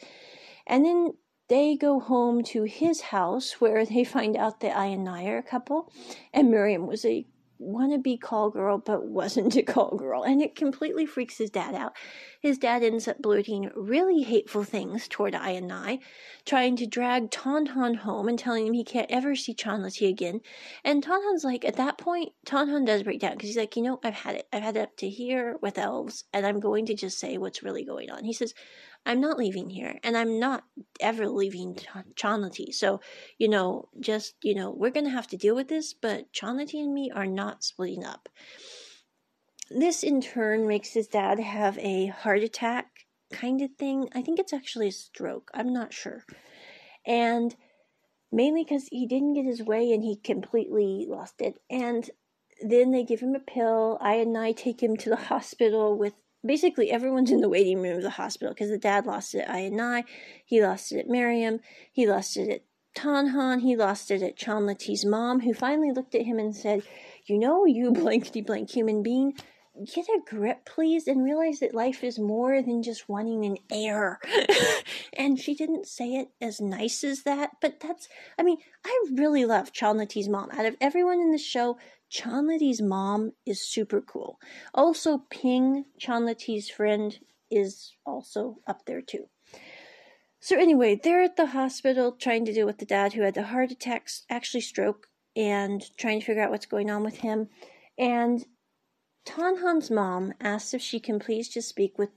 And 0.67 0.85
then 0.85 1.13
they 1.49 1.75
go 1.75 1.99
home 1.99 2.43
to 2.43 2.63
his 2.63 3.01
house 3.01 3.59
where 3.59 3.85
they 3.85 4.03
find 4.03 4.35
out 4.37 4.59
that 4.61 4.75
I 4.75 4.85
and 4.85 5.07
I 5.07 5.25
are 5.25 5.37
a 5.37 5.43
couple, 5.43 5.91
and 6.33 6.49
Miriam 6.49 6.87
was 6.87 7.05
a 7.05 7.25
wannabe 7.63 8.19
call 8.19 8.49
girl 8.49 8.77
but 8.77 9.05
wasn't 9.05 9.55
a 9.55 9.63
call 9.63 9.95
girl. 9.97 10.23
And 10.23 10.41
it 10.41 10.55
completely 10.55 11.05
freaks 11.05 11.37
his 11.37 11.49
dad 11.49 11.75
out. 11.75 11.93
His 12.41 12.57
dad 12.57 12.83
ends 12.83 13.07
up 13.07 13.21
blurting 13.21 13.71
really 13.75 14.23
hateful 14.23 14.63
things 14.63 15.07
toward 15.07 15.35
i 15.35 15.51
and 15.51 15.71
i 15.71 15.99
trying 16.45 16.75
to 16.75 16.85
drag 16.85 17.31
tonhon 17.31 17.95
home 17.95 18.27
and 18.27 18.37
telling 18.37 18.67
him 18.67 18.73
he 18.73 18.83
can't 18.83 19.09
ever 19.09 19.35
see 19.35 19.53
chonlatee 19.53 20.09
again. 20.09 20.41
And 20.83 21.03
tonhon's 21.03 21.43
like 21.43 21.65
at 21.65 21.77
that 21.77 21.97
point 21.97 22.33
tonhon 22.45 22.85
does 22.85 23.03
break 23.03 23.19
down 23.19 23.33
because 23.33 23.49
he's 23.49 23.57
like 23.57 23.75
you 23.75 23.83
know 23.83 23.99
i've 24.03 24.13
had 24.13 24.35
it. 24.35 24.47
I've 24.51 24.63
had 24.63 24.77
it 24.77 24.81
up 24.81 24.97
to 24.97 25.09
here 25.09 25.57
with 25.61 25.77
elves 25.77 26.25
and 26.33 26.45
i'm 26.45 26.59
going 26.59 26.85
to 26.87 26.95
just 26.95 27.19
say 27.19 27.37
what's 27.37 27.63
really 27.63 27.85
going 27.85 28.09
on. 28.09 28.23
He 28.23 28.33
says 28.33 28.53
I'm 29.05 29.19
not 29.19 29.37
leaving 29.37 29.69
here, 29.69 29.99
and 30.03 30.15
I'm 30.15 30.39
not 30.39 30.63
ever 30.99 31.27
leaving 31.27 31.75
Chonlatee. 32.15 32.73
So, 32.73 33.01
you 33.37 33.49
know, 33.49 33.89
just, 33.99 34.35
you 34.41 34.55
know, 34.55 34.71
we're 34.71 34.91
going 34.91 35.05
to 35.05 35.11
have 35.11 35.27
to 35.27 35.37
deal 35.37 35.55
with 35.55 35.67
this, 35.67 35.93
but 35.93 36.31
Chonlatee 36.31 36.81
and 36.81 36.93
me 36.93 37.11
are 37.13 37.25
not 37.25 37.63
splitting 37.63 38.05
up. 38.05 38.29
This 39.69 40.03
in 40.03 40.21
turn 40.21 40.67
makes 40.67 40.93
his 40.93 41.07
dad 41.07 41.39
have 41.39 41.77
a 41.79 42.07
heart 42.07 42.43
attack 42.43 42.87
kind 43.31 43.61
of 43.61 43.71
thing. 43.77 44.07
I 44.13 44.21
think 44.21 44.39
it's 44.39 44.53
actually 44.53 44.87
a 44.87 44.91
stroke. 44.91 45.49
I'm 45.53 45.73
not 45.73 45.93
sure. 45.93 46.25
And 47.05 47.55
mainly 48.31 48.63
because 48.63 48.87
he 48.89 49.05
didn't 49.07 49.33
get 49.33 49.45
his 49.45 49.61
way 49.61 49.91
and 49.91 50.03
he 50.03 50.15
completely 50.15 51.05
lost 51.09 51.41
it. 51.41 51.59
And 51.69 52.09
then 52.61 52.91
they 52.91 53.03
give 53.03 53.19
him 53.19 53.35
a 53.35 53.39
pill. 53.39 53.97
I 53.99 54.15
and 54.15 54.37
I 54.37 54.51
take 54.51 54.81
him 54.81 54.95
to 54.97 55.09
the 55.09 55.15
hospital 55.31 55.97
with 55.97 56.13
basically 56.45 56.91
everyone's 56.91 57.31
in 57.31 57.41
the 57.41 57.49
waiting 57.49 57.81
room 57.81 57.97
of 57.97 58.03
the 58.03 58.11
hospital 58.11 58.53
because 58.53 58.69
the 58.69 58.77
dad 58.77 59.05
lost 59.05 59.35
it 59.35 59.39
at 59.39 59.49
I 59.49 59.59
and 59.59 59.81
I, 59.81 60.03
he 60.45 60.61
lost 60.61 60.91
it 60.91 60.99
at 60.99 61.07
Miriam, 61.07 61.59
he 61.91 62.07
lost 62.07 62.37
it 62.37 62.49
at 62.49 62.61
Tonhon, 62.95 63.61
he 63.61 63.75
lost 63.75 64.11
it 64.11 64.21
at 64.21 64.37
Chonlatee's 64.37 65.05
mom, 65.05 65.41
who 65.41 65.53
finally 65.53 65.91
looked 65.91 66.15
at 66.15 66.23
him 66.23 66.37
and 66.37 66.55
said, 66.55 66.83
You 67.25 67.39
know, 67.39 67.65
you 67.65 67.91
blankety 67.93 68.41
blank 68.41 68.69
human 68.69 69.01
being, 69.01 69.33
get 69.93 70.05
a 70.07 70.19
grip, 70.25 70.65
please, 70.65 71.07
and 71.07 71.23
realize 71.23 71.59
that 71.59 71.73
life 71.73 72.03
is 72.03 72.19
more 72.19 72.61
than 72.61 72.83
just 72.83 73.09
wanting 73.09 73.45
an 73.45 73.57
heir. 73.71 74.19
and 75.17 75.39
she 75.39 75.55
didn't 75.55 75.87
say 75.87 76.13
it 76.13 76.29
as 76.39 76.61
nice 76.61 77.03
as 77.03 77.23
that, 77.23 77.51
but 77.61 77.79
that's, 77.79 78.07
I 78.37 78.43
mean, 78.43 78.57
I 78.85 79.05
really 79.11 79.45
love 79.45 79.73
Chonlatee's 79.73 80.29
mom. 80.29 80.51
Out 80.51 80.65
of 80.65 80.75
everyone 80.79 81.19
in 81.19 81.31
the 81.31 81.37
show, 81.37 81.77
Chonlatee's 82.11 82.81
mom 82.81 83.33
is 83.45 83.67
super 83.67 84.01
cool. 84.01 84.39
Also, 84.73 85.23
Ping, 85.29 85.85
Chonlatee's 85.99 86.69
friend, 86.69 87.17
is 87.49 87.93
also 88.05 88.57
up 88.67 88.85
there 88.85 89.01
too. 89.01 89.27
So 90.39 90.57
anyway, 90.57 90.99
they're 91.01 91.23
at 91.23 91.37
the 91.37 91.47
hospital 91.47 92.11
trying 92.11 92.45
to 92.45 92.53
deal 92.53 92.65
with 92.65 92.79
the 92.79 92.85
dad 92.85 93.13
who 93.13 93.21
had 93.21 93.33
the 93.33 93.43
heart 93.43 93.71
attack, 93.71 94.09
actually 94.29 94.61
stroke, 94.61 95.07
and 95.35 95.81
trying 95.97 96.19
to 96.19 96.25
figure 96.25 96.43
out 96.43 96.51
what's 96.51 96.65
going 96.65 96.91
on 96.91 97.03
with 97.03 97.17
him. 97.17 97.47
And 97.97 98.43
Tonhon's 99.25 99.89
mom 99.89 100.33
asks 100.41 100.73
if 100.73 100.81
she 100.81 100.99
can 100.99 101.19
please 101.19 101.49
just 101.49 101.69
speak 101.69 101.97
with 101.97 102.09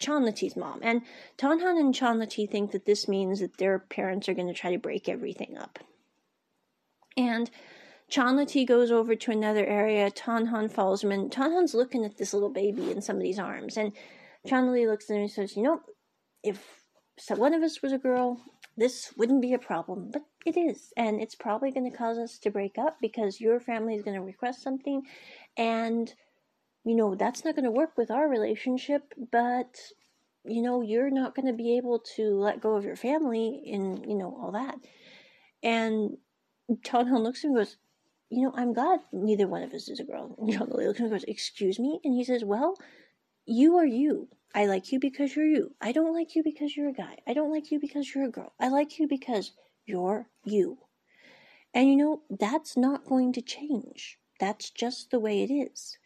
Chonlatee's 0.00 0.56
mom. 0.56 0.80
And 0.82 1.02
Tonhon 1.38 1.78
and 1.78 1.94
Chonlatee 1.94 2.50
think 2.50 2.72
that 2.72 2.86
this 2.86 3.08
means 3.08 3.40
that 3.40 3.58
their 3.58 3.78
parents 3.78 4.28
are 4.28 4.34
going 4.34 4.48
to 4.48 4.54
try 4.54 4.72
to 4.72 4.78
break 4.78 5.08
everything 5.08 5.56
up. 5.56 5.78
And 7.16 7.50
Chonlatee 8.10 8.66
goes 8.66 8.90
over 8.90 9.14
to 9.14 9.30
another 9.30 9.64
area. 9.64 10.10
Tonhon 10.10 10.70
follows 10.70 11.02
him, 11.02 11.12
and 11.12 11.30
Tonhon's 11.30 11.74
looking 11.74 12.04
at 12.04 12.18
this 12.18 12.34
little 12.34 12.50
baby 12.50 12.90
in 12.90 13.00
somebody's 13.00 13.38
arms. 13.38 13.76
And 13.76 13.92
Chonlatee 14.46 14.88
looks 14.88 15.08
at 15.10 15.16
him 15.16 15.22
and 15.22 15.30
says, 15.30 15.56
You 15.56 15.62
know, 15.62 15.80
if 16.42 16.84
one 17.28 17.54
of 17.54 17.62
us 17.62 17.80
was 17.82 17.92
a 17.92 17.98
girl, 17.98 18.40
this 18.76 19.12
wouldn't 19.16 19.42
be 19.42 19.54
a 19.54 19.58
problem. 19.58 20.10
But 20.12 20.22
it 20.44 20.56
is. 20.56 20.92
And 20.96 21.20
it's 21.20 21.34
probably 21.34 21.70
going 21.70 21.90
to 21.90 21.96
cause 21.96 22.18
us 22.18 22.38
to 22.40 22.50
break 22.50 22.76
up 22.78 22.98
because 23.00 23.40
your 23.40 23.60
family 23.60 23.94
is 23.94 24.02
going 24.02 24.16
to 24.16 24.22
request 24.22 24.62
something. 24.62 25.02
And, 25.56 26.12
you 26.84 26.96
know, 26.96 27.14
that's 27.14 27.44
not 27.44 27.54
going 27.54 27.64
to 27.64 27.70
work 27.70 27.96
with 27.96 28.10
our 28.10 28.28
relationship. 28.28 29.12
But, 29.30 29.78
you 30.44 30.62
know, 30.62 30.82
you're 30.82 31.10
not 31.10 31.34
going 31.34 31.46
to 31.46 31.52
be 31.52 31.76
able 31.76 32.00
to 32.16 32.34
let 32.38 32.60
go 32.60 32.74
of 32.76 32.84
your 32.84 32.96
family 32.96 33.62
and, 33.72 34.04
you 34.06 34.16
know, 34.16 34.36
all 34.40 34.52
that. 34.52 34.76
And 35.62 36.16
Tonhon 36.84 37.22
looks 37.22 37.44
at 37.44 37.48
him 37.48 37.56
and 37.56 37.64
goes, 37.64 37.76
you 38.30 38.42
know, 38.42 38.52
I'm 38.56 38.72
glad 38.72 39.00
neither 39.12 39.46
one 39.46 39.62
of 39.62 39.74
us 39.74 39.88
is 39.88 40.00
a 40.00 40.04
girl. 40.04 40.34
John 40.48 40.70
looks 40.70 41.00
and 41.00 41.10
goes, 41.10 41.24
excuse 41.24 41.78
me? 41.78 42.00
And 42.02 42.14
he 42.14 42.24
says, 42.24 42.44
well, 42.44 42.76
you 43.44 43.76
are 43.76 43.86
you. 43.86 44.28
I 44.54 44.66
like 44.66 44.90
you 44.92 44.98
because 44.98 45.36
you're 45.36 45.46
you. 45.46 45.74
I 45.80 45.92
don't 45.92 46.14
like 46.14 46.34
you 46.34 46.42
because 46.42 46.76
you're 46.76 46.88
a 46.88 46.94
guy. 46.94 47.18
I 47.26 47.34
don't 47.34 47.52
like 47.52 47.70
you 47.70 47.78
because 47.78 48.14
you're 48.14 48.24
a 48.24 48.30
girl. 48.30 48.52
I 48.58 48.68
like 48.68 48.98
you 48.98 49.06
because 49.06 49.52
you're 49.86 50.28
you. 50.44 50.78
And 51.74 51.88
you 51.88 51.96
know, 51.96 52.22
that's 52.30 52.76
not 52.76 53.04
going 53.04 53.32
to 53.34 53.42
change. 53.42 54.18
That's 54.40 54.70
just 54.70 55.10
the 55.10 55.20
way 55.20 55.42
it 55.42 55.52
is. 55.52 55.98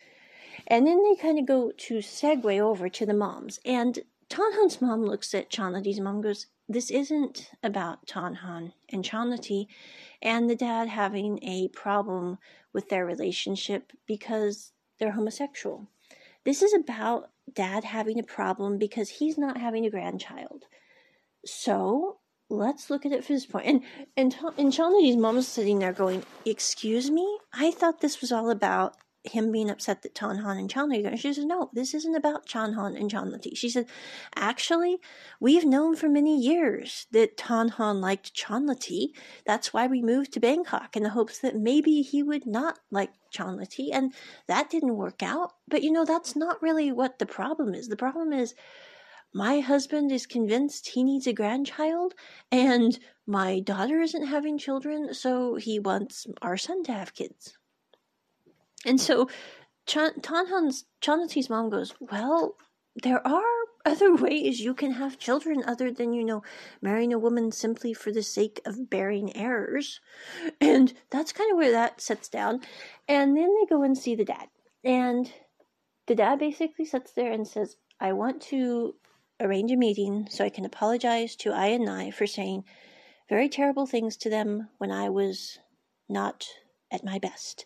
And 0.67 0.87
then 0.87 1.03
they 1.03 1.17
kind 1.21 1.39
of 1.39 1.47
go 1.47 1.73
to 1.77 1.99
segue 1.99 2.61
over 2.61 2.89
to 2.89 3.07
the 3.07 3.15
moms. 3.15 3.61
And 3.65 3.99
Tonhon's 4.29 4.81
mom 4.81 5.05
looks 5.05 5.35
at 5.35 5.51
Chonlatee's 5.51 6.01
mom 6.01 6.21
goes, 6.21 6.47
This 6.69 6.91
isn't 6.91 7.51
about 7.63 8.07
Tonhon 8.07 8.73
and 8.89 9.05
Chonlatee 9.05 9.67
and 10.21 10.51
the 10.51 10.57
dad 10.57 10.89
having 10.89 11.43
a 11.43 11.69
problem 11.69 12.39
with 12.73 12.89
their 12.89 13.07
relationship 13.07 13.93
because 14.07 14.73
they're 14.99 15.13
homosexual. 15.13 15.89
This 16.45 16.63
is 16.63 16.75
about 16.75 17.31
dad 17.53 17.85
having 17.85 18.19
a 18.19 18.25
problem 18.25 18.79
because 18.79 19.09
he's 19.09 19.39
not 19.39 19.59
having 19.59 19.87
a 19.87 19.91
grandchild. 19.91 20.65
So 21.45 22.19
let's 22.49 22.91
look 22.91 23.07
at 23.07 23.13
it 23.13 23.25
from 23.25 23.37
this 23.37 23.47
point. 23.47 23.67
And 23.67 23.83
and 24.17 24.79
and 24.79 25.21
mom 25.21 25.39
is 25.39 25.49
sitting 25.49 25.79
there 25.79 25.93
going, 25.93 26.25
"Excuse 26.45 27.11
me, 27.11 27.39
I 27.53 27.71
thought 27.71 28.01
this 28.01 28.21
was 28.21 28.33
all 28.33 28.51
about 28.51 28.97
him 29.29 29.53
being 29.53 29.71
upset 29.71 30.03
that 30.03 30.15
Tonhon 30.15 30.59
and 30.59 30.73
Chonlatee 30.73 31.07
And 31.07 31.19
she 31.19 31.33
says, 31.33 31.45
No, 31.45 31.71
this 31.73 31.95
isn't 31.95 32.15
about 32.15 32.47
Chanhan 32.47 32.99
and 32.99 33.11
Chonlatee. 33.11 33.57
She 33.57 33.69
said, 33.69 33.87
Actually, 34.35 34.99
we've 35.41 35.65
known 35.65 35.97
for 35.97 36.09
many 36.09 36.39
years 36.39 37.07
that 37.13 37.37
Tonhon 37.37 38.01
liked 38.01 38.35
Chonlatee. 38.35 39.09
That's 39.45 39.73
why 39.73 39.87
we 39.87 40.03
moved 40.03 40.33
to 40.33 40.41
Bangkok 40.41 40.97
in 40.97 41.03
the 41.03 41.11
hopes 41.11 41.39
that 41.39 41.57
maybe 41.57 42.03
he 42.03 42.23
would 42.23 42.47
not 42.47 42.79
like 42.91 43.11
Chonlatee. 43.35 43.91
And 43.93 44.13
that 44.47 44.71
didn't 44.71 44.97
work 44.97 45.23
out. 45.23 45.53
But 45.69 45.83
you 45.83 45.91
know, 45.93 46.05
that's 46.05 46.37
not 46.37 46.63
really 46.63 46.93
what 46.93 47.19
the 47.19 47.27
problem 47.27 47.75
is. 47.75 47.89
The 47.89 47.97
problem 47.97 48.33
is 48.33 48.55
my 49.35 49.61
husband 49.61 50.13
is 50.13 50.25
convinced 50.25 50.89
he 50.89 51.03
needs 51.03 51.27
a 51.27 51.33
grandchild, 51.33 52.15
and 52.51 52.99
my 53.27 53.61
daughter 53.61 54.01
isn't 54.01 54.29
having 54.29 54.57
children, 54.57 55.13
so 55.13 55.57
he 55.57 55.79
wants 55.79 56.27
our 56.41 56.57
son 56.57 56.83
to 56.85 56.93
have 56.93 57.13
kids. 57.13 57.53
And 58.87 59.01
so 59.01 59.29
Chan- 59.87 60.21
Tonhon's 60.23 60.85
Chonlatee's 61.01 61.51
mom 61.51 61.71
goes, 61.71 61.93
Well, 62.01 62.57
there 63.03 63.27
are 63.27 63.43
other 63.85 64.15
ways 64.25 64.61
you 64.61 64.75
can 64.75 64.93
have 64.93 65.19
children 65.19 65.63
other 65.67 65.91
than, 65.91 66.13
you 66.13 66.25
know, 66.25 66.43
marrying 66.81 67.13
a 67.13 67.19
woman 67.19 67.53
simply 67.53 67.93
for 67.93 68.13
the 68.13 68.23
sake 68.23 68.61
of 68.65 68.89
bearing 68.89 69.37
heirs. 69.37 70.01
And 70.61 70.95
that's 71.11 71.33
kind 71.33 71.51
of 71.51 71.59
where 71.59 71.73
that 71.73 72.01
sets 72.01 72.29
down. 72.29 72.61
And 73.09 73.37
then 73.37 73.55
they 73.55 73.67
go 73.69 73.83
and 73.83 73.99
see 73.99 74.15
the 74.15 74.25
dad. 74.25 74.49
And 74.85 75.31
the 76.07 76.15
dad 76.15 76.39
basically 76.39 76.85
sits 76.85 77.13
there 77.13 77.33
and 77.33 77.47
says, 77.47 77.77
I 78.01 78.13
want 78.13 78.41
to 78.43 78.95
arrange 79.41 79.73
a 79.73 79.77
meeting 79.77 80.29
so 80.31 80.45
I 80.45 80.49
can 80.49 80.65
apologize 80.65 81.35
to 81.37 81.53
I 81.53 81.67
and 81.67 81.91
I 81.91 82.13
for 82.13 82.27
saying 82.27 82.65
very 83.29 83.49
terrible 83.49 83.87
things 83.87 84.17
to 84.19 84.31
them 84.31 84.69
when 84.79 84.93
I 84.93 85.09
was 85.09 85.59
not 86.09 86.47
at 86.93 87.05
my 87.05 87.19
best 87.19 87.65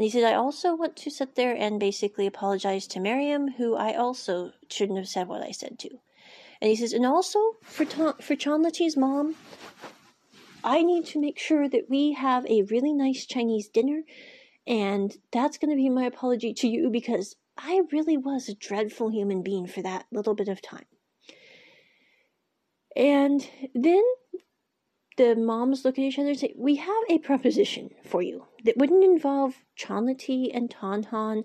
And 0.00 0.06
he 0.06 0.10
said, 0.10 0.24
I 0.24 0.34
also 0.34 0.74
want 0.74 0.96
to 0.96 1.10
sit 1.10 1.34
there 1.34 1.54
and 1.54 1.78
basically 1.78 2.26
apologize 2.26 2.86
to 2.86 3.00
Miriam, 3.00 3.48
who 3.58 3.74
I 3.76 3.92
also 3.92 4.52
shouldn't 4.70 4.96
have 4.96 5.08
said 5.08 5.28
what 5.28 5.42
I 5.42 5.50
said 5.50 5.78
to. 5.80 5.90
And 6.58 6.70
he 6.70 6.76
says, 6.76 6.94
and 6.94 7.04
also 7.04 7.38
for 7.60 7.84
Ta- 7.84 8.14
for 8.18 8.34
mom, 8.96 9.34
I 10.64 10.82
need 10.82 11.04
to 11.08 11.20
make 11.20 11.38
sure 11.38 11.68
that 11.68 11.90
we 11.90 12.14
have 12.14 12.46
a 12.46 12.62
really 12.62 12.94
nice 12.94 13.26
Chinese 13.26 13.68
dinner, 13.68 14.00
and 14.66 15.14
that's 15.32 15.58
going 15.58 15.68
to 15.68 15.76
be 15.76 15.90
my 15.90 16.06
apology 16.06 16.54
to 16.54 16.66
you 16.66 16.88
because 16.88 17.36
I 17.58 17.82
really 17.92 18.16
was 18.16 18.48
a 18.48 18.54
dreadful 18.54 19.10
human 19.10 19.42
being 19.42 19.66
for 19.66 19.82
that 19.82 20.06
little 20.10 20.34
bit 20.34 20.48
of 20.48 20.62
time. 20.62 20.86
And 22.96 23.46
then 23.74 24.02
the 25.18 25.36
moms 25.36 25.84
look 25.84 25.98
at 25.98 26.04
each 26.04 26.18
other 26.18 26.30
and 26.30 26.38
say, 26.38 26.54
We 26.56 26.76
have 26.76 27.04
a 27.10 27.18
proposition 27.18 27.90
for 28.02 28.22
you 28.22 28.46
that 28.64 28.76
wouldn't 28.76 29.04
involve 29.04 29.64
Chonlatee 29.78 30.50
and 30.52 30.70
Tonhon 30.70 31.44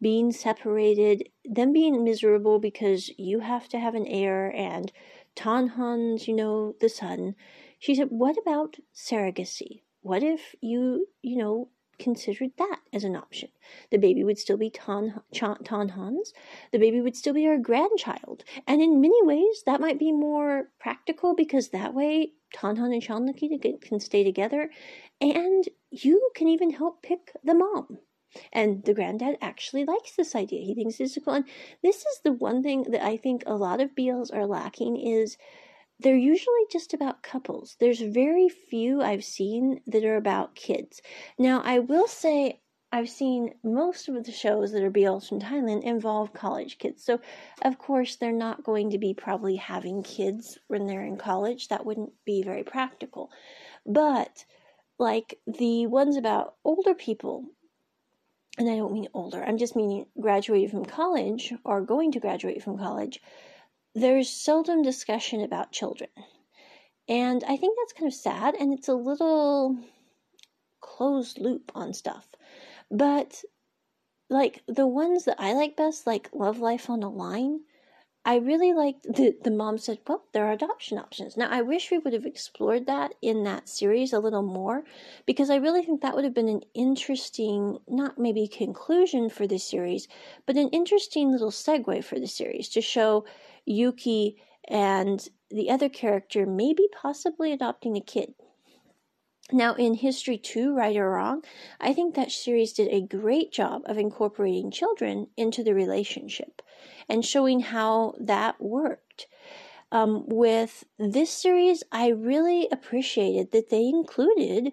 being 0.00 0.32
separated, 0.32 1.28
them 1.44 1.72
being 1.72 2.02
miserable 2.02 2.58
because 2.58 3.10
you 3.16 3.40
have 3.40 3.68
to 3.68 3.78
have 3.78 3.94
an 3.94 4.06
heir 4.06 4.52
and 4.54 4.92
Tonhon's, 5.36 6.26
you 6.26 6.34
know, 6.34 6.74
the 6.80 6.88
son. 6.88 7.34
She 7.78 7.94
said, 7.94 8.08
What 8.10 8.36
about 8.36 8.76
surrogacy? 8.94 9.82
What 10.00 10.22
if 10.22 10.54
you, 10.60 11.06
you 11.22 11.36
know, 11.36 11.68
considered 12.02 12.50
that 12.58 12.80
as 12.92 13.04
an 13.04 13.16
option. 13.16 13.48
The 13.90 13.98
baby 13.98 14.24
would 14.24 14.38
still 14.38 14.56
be 14.56 14.70
Tan, 14.70 15.20
Tan 15.32 15.88
Hans. 15.90 16.32
The 16.72 16.78
baby 16.78 17.00
would 17.00 17.16
still 17.16 17.34
be 17.34 17.46
our 17.46 17.58
grandchild. 17.58 18.44
And 18.66 18.82
in 18.82 19.00
many 19.00 19.22
ways, 19.22 19.62
that 19.66 19.80
might 19.80 19.98
be 19.98 20.12
more 20.12 20.70
practical 20.80 21.34
because 21.34 21.68
that 21.68 21.94
way 21.94 22.32
Tan 22.52 22.76
Han 22.76 22.92
and 22.92 23.02
Shanlaki 23.02 23.80
can 23.80 24.00
stay 24.00 24.24
together. 24.24 24.70
And 25.20 25.68
you 25.90 26.30
can 26.34 26.48
even 26.48 26.70
help 26.70 27.02
pick 27.02 27.32
the 27.44 27.54
mom. 27.54 27.98
And 28.52 28.82
the 28.84 28.94
granddad 28.94 29.36
actually 29.40 29.84
likes 29.84 30.16
this 30.16 30.34
idea. 30.34 30.64
He 30.64 30.74
thinks 30.74 30.98
it's 30.98 31.18
cool. 31.22 31.34
And 31.34 31.44
this 31.82 31.98
is 31.98 32.20
the 32.24 32.32
one 32.32 32.62
thing 32.62 32.84
that 32.90 33.04
I 33.04 33.16
think 33.16 33.44
a 33.46 33.54
lot 33.54 33.80
of 33.80 33.94
BLs 33.94 34.34
are 34.34 34.46
lacking 34.46 34.96
is 34.96 35.36
they're 36.02 36.16
usually 36.16 36.66
just 36.70 36.94
about 36.94 37.22
couples. 37.22 37.76
There's 37.80 38.00
very 38.00 38.48
few 38.48 39.02
I've 39.02 39.24
seen 39.24 39.80
that 39.86 40.04
are 40.04 40.16
about 40.16 40.54
kids. 40.54 41.00
Now, 41.38 41.62
I 41.64 41.78
will 41.78 42.06
say 42.06 42.60
I've 42.94 43.08
seen 43.08 43.54
most 43.64 44.08
of 44.08 44.22
the 44.22 44.32
shows 44.32 44.72
that 44.72 44.82
are 44.82 44.90
BLs 44.90 45.28
from 45.28 45.40
Thailand 45.40 45.82
involve 45.82 46.34
college 46.34 46.78
kids. 46.78 47.02
So, 47.02 47.20
of 47.62 47.78
course, 47.78 48.16
they're 48.16 48.32
not 48.32 48.64
going 48.64 48.90
to 48.90 48.98
be 48.98 49.14
probably 49.14 49.56
having 49.56 50.02
kids 50.02 50.58
when 50.68 50.86
they're 50.86 51.04
in 51.04 51.16
college. 51.16 51.68
That 51.68 51.86
wouldn't 51.86 52.12
be 52.26 52.42
very 52.42 52.64
practical. 52.64 53.30
But, 53.86 54.44
like 54.98 55.38
the 55.46 55.86
ones 55.86 56.16
about 56.16 56.56
older 56.64 56.94
people, 56.94 57.46
and 58.58 58.68
I 58.68 58.76
don't 58.76 58.92
mean 58.92 59.08
older, 59.14 59.42
I'm 59.42 59.56
just 59.56 59.74
meaning 59.74 60.04
graduated 60.20 60.70
from 60.70 60.84
college 60.84 61.54
or 61.64 61.80
going 61.80 62.12
to 62.12 62.20
graduate 62.20 62.62
from 62.62 62.76
college 62.76 63.20
there's 63.94 64.30
seldom 64.30 64.82
discussion 64.82 65.40
about 65.40 65.72
children. 65.72 66.10
And 67.08 67.44
I 67.44 67.56
think 67.56 67.76
that's 67.78 67.92
kind 67.92 68.08
of 68.08 68.14
sad 68.14 68.54
and 68.54 68.72
it's 68.72 68.88
a 68.88 68.94
little 68.94 69.78
closed 70.80 71.38
loop 71.38 71.72
on 71.74 71.92
stuff. 71.92 72.28
But 72.90 73.42
like 74.30 74.62
the 74.66 74.86
ones 74.86 75.24
that 75.24 75.36
I 75.38 75.52
like 75.52 75.76
best, 75.76 76.06
like 76.06 76.30
Love 76.32 76.58
Life 76.58 76.88
on 76.88 77.02
a 77.02 77.10
Line, 77.10 77.60
I 78.24 78.36
really 78.36 78.72
liked 78.72 79.02
the 79.12 79.36
the 79.42 79.50
mom 79.50 79.78
said, 79.78 79.98
"Well, 80.06 80.24
there 80.32 80.46
are 80.46 80.52
adoption 80.52 80.96
options." 80.96 81.36
Now, 81.36 81.48
I 81.50 81.60
wish 81.62 81.90
we 81.90 81.98
would 81.98 82.12
have 82.12 82.24
explored 82.24 82.86
that 82.86 83.14
in 83.20 83.42
that 83.44 83.68
series 83.68 84.12
a 84.12 84.20
little 84.20 84.42
more 84.44 84.84
because 85.26 85.50
I 85.50 85.56
really 85.56 85.82
think 85.82 86.02
that 86.02 86.14
would 86.14 86.22
have 86.22 86.32
been 86.32 86.48
an 86.48 86.62
interesting, 86.72 87.78
not 87.88 88.18
maybe 88.18 88.46
conclusion 88.46 89.28
for 89.28 89.48
the 89.48 89.58
series, 89.58 90.06
but 90.46 90.56
an 90.56 90.68
interesting 90.68 91.32
little 91.32 91.50
segue 91.50 92.04
for 92.04 92.20
the 92.20 92.28
series 92.28 92.68
to 92.70 92.80
show 92.80 93.24
Yuki 93.64 94.36
and 94.68 95.28
the 95.50 95.70
other 95.70 95.88
character 95.88 96.46
maybe 96.46 96.88
possibly 97.00 97.52
adopting 97.52 97.96
a 97.96 98.00
kid. 98.00 98.34
Now, 99.50 99.74
in 99.74 99.94
History 99.94 100.38
2, 100.38 100.74
Right 100.74 100.96
or 100.96 101.10
Wrong, 101.10 101.42
I 101.80 101.92
think 101.92 102.14
that 102.14 102.30
series 102.30 102.72
did 102.72 102.88
a 102.88 103.06
great 103.06 103.52
job 103.52 103.82
of 103.84 103.98
incorporating 103.98 104.70
children 104.70 105.26
into 105.36 105.62
the 105.62 105.74
relationship 105.74 106.62
and 107.08 107.24
showing 107.24 107.60
how 107.60 108.14
that 108.18 108.60
worked. 108.62 109.26
Um, 109.90 110.26
with 110.26 110.84
this 110.98 111.30
series, 111.30 111.82
I 111.92 112.08
really 112.08 112.66
appreciated 112.72 113.52
that 113.52 113.68
they 113.68 113.84
included, 113.88 114.72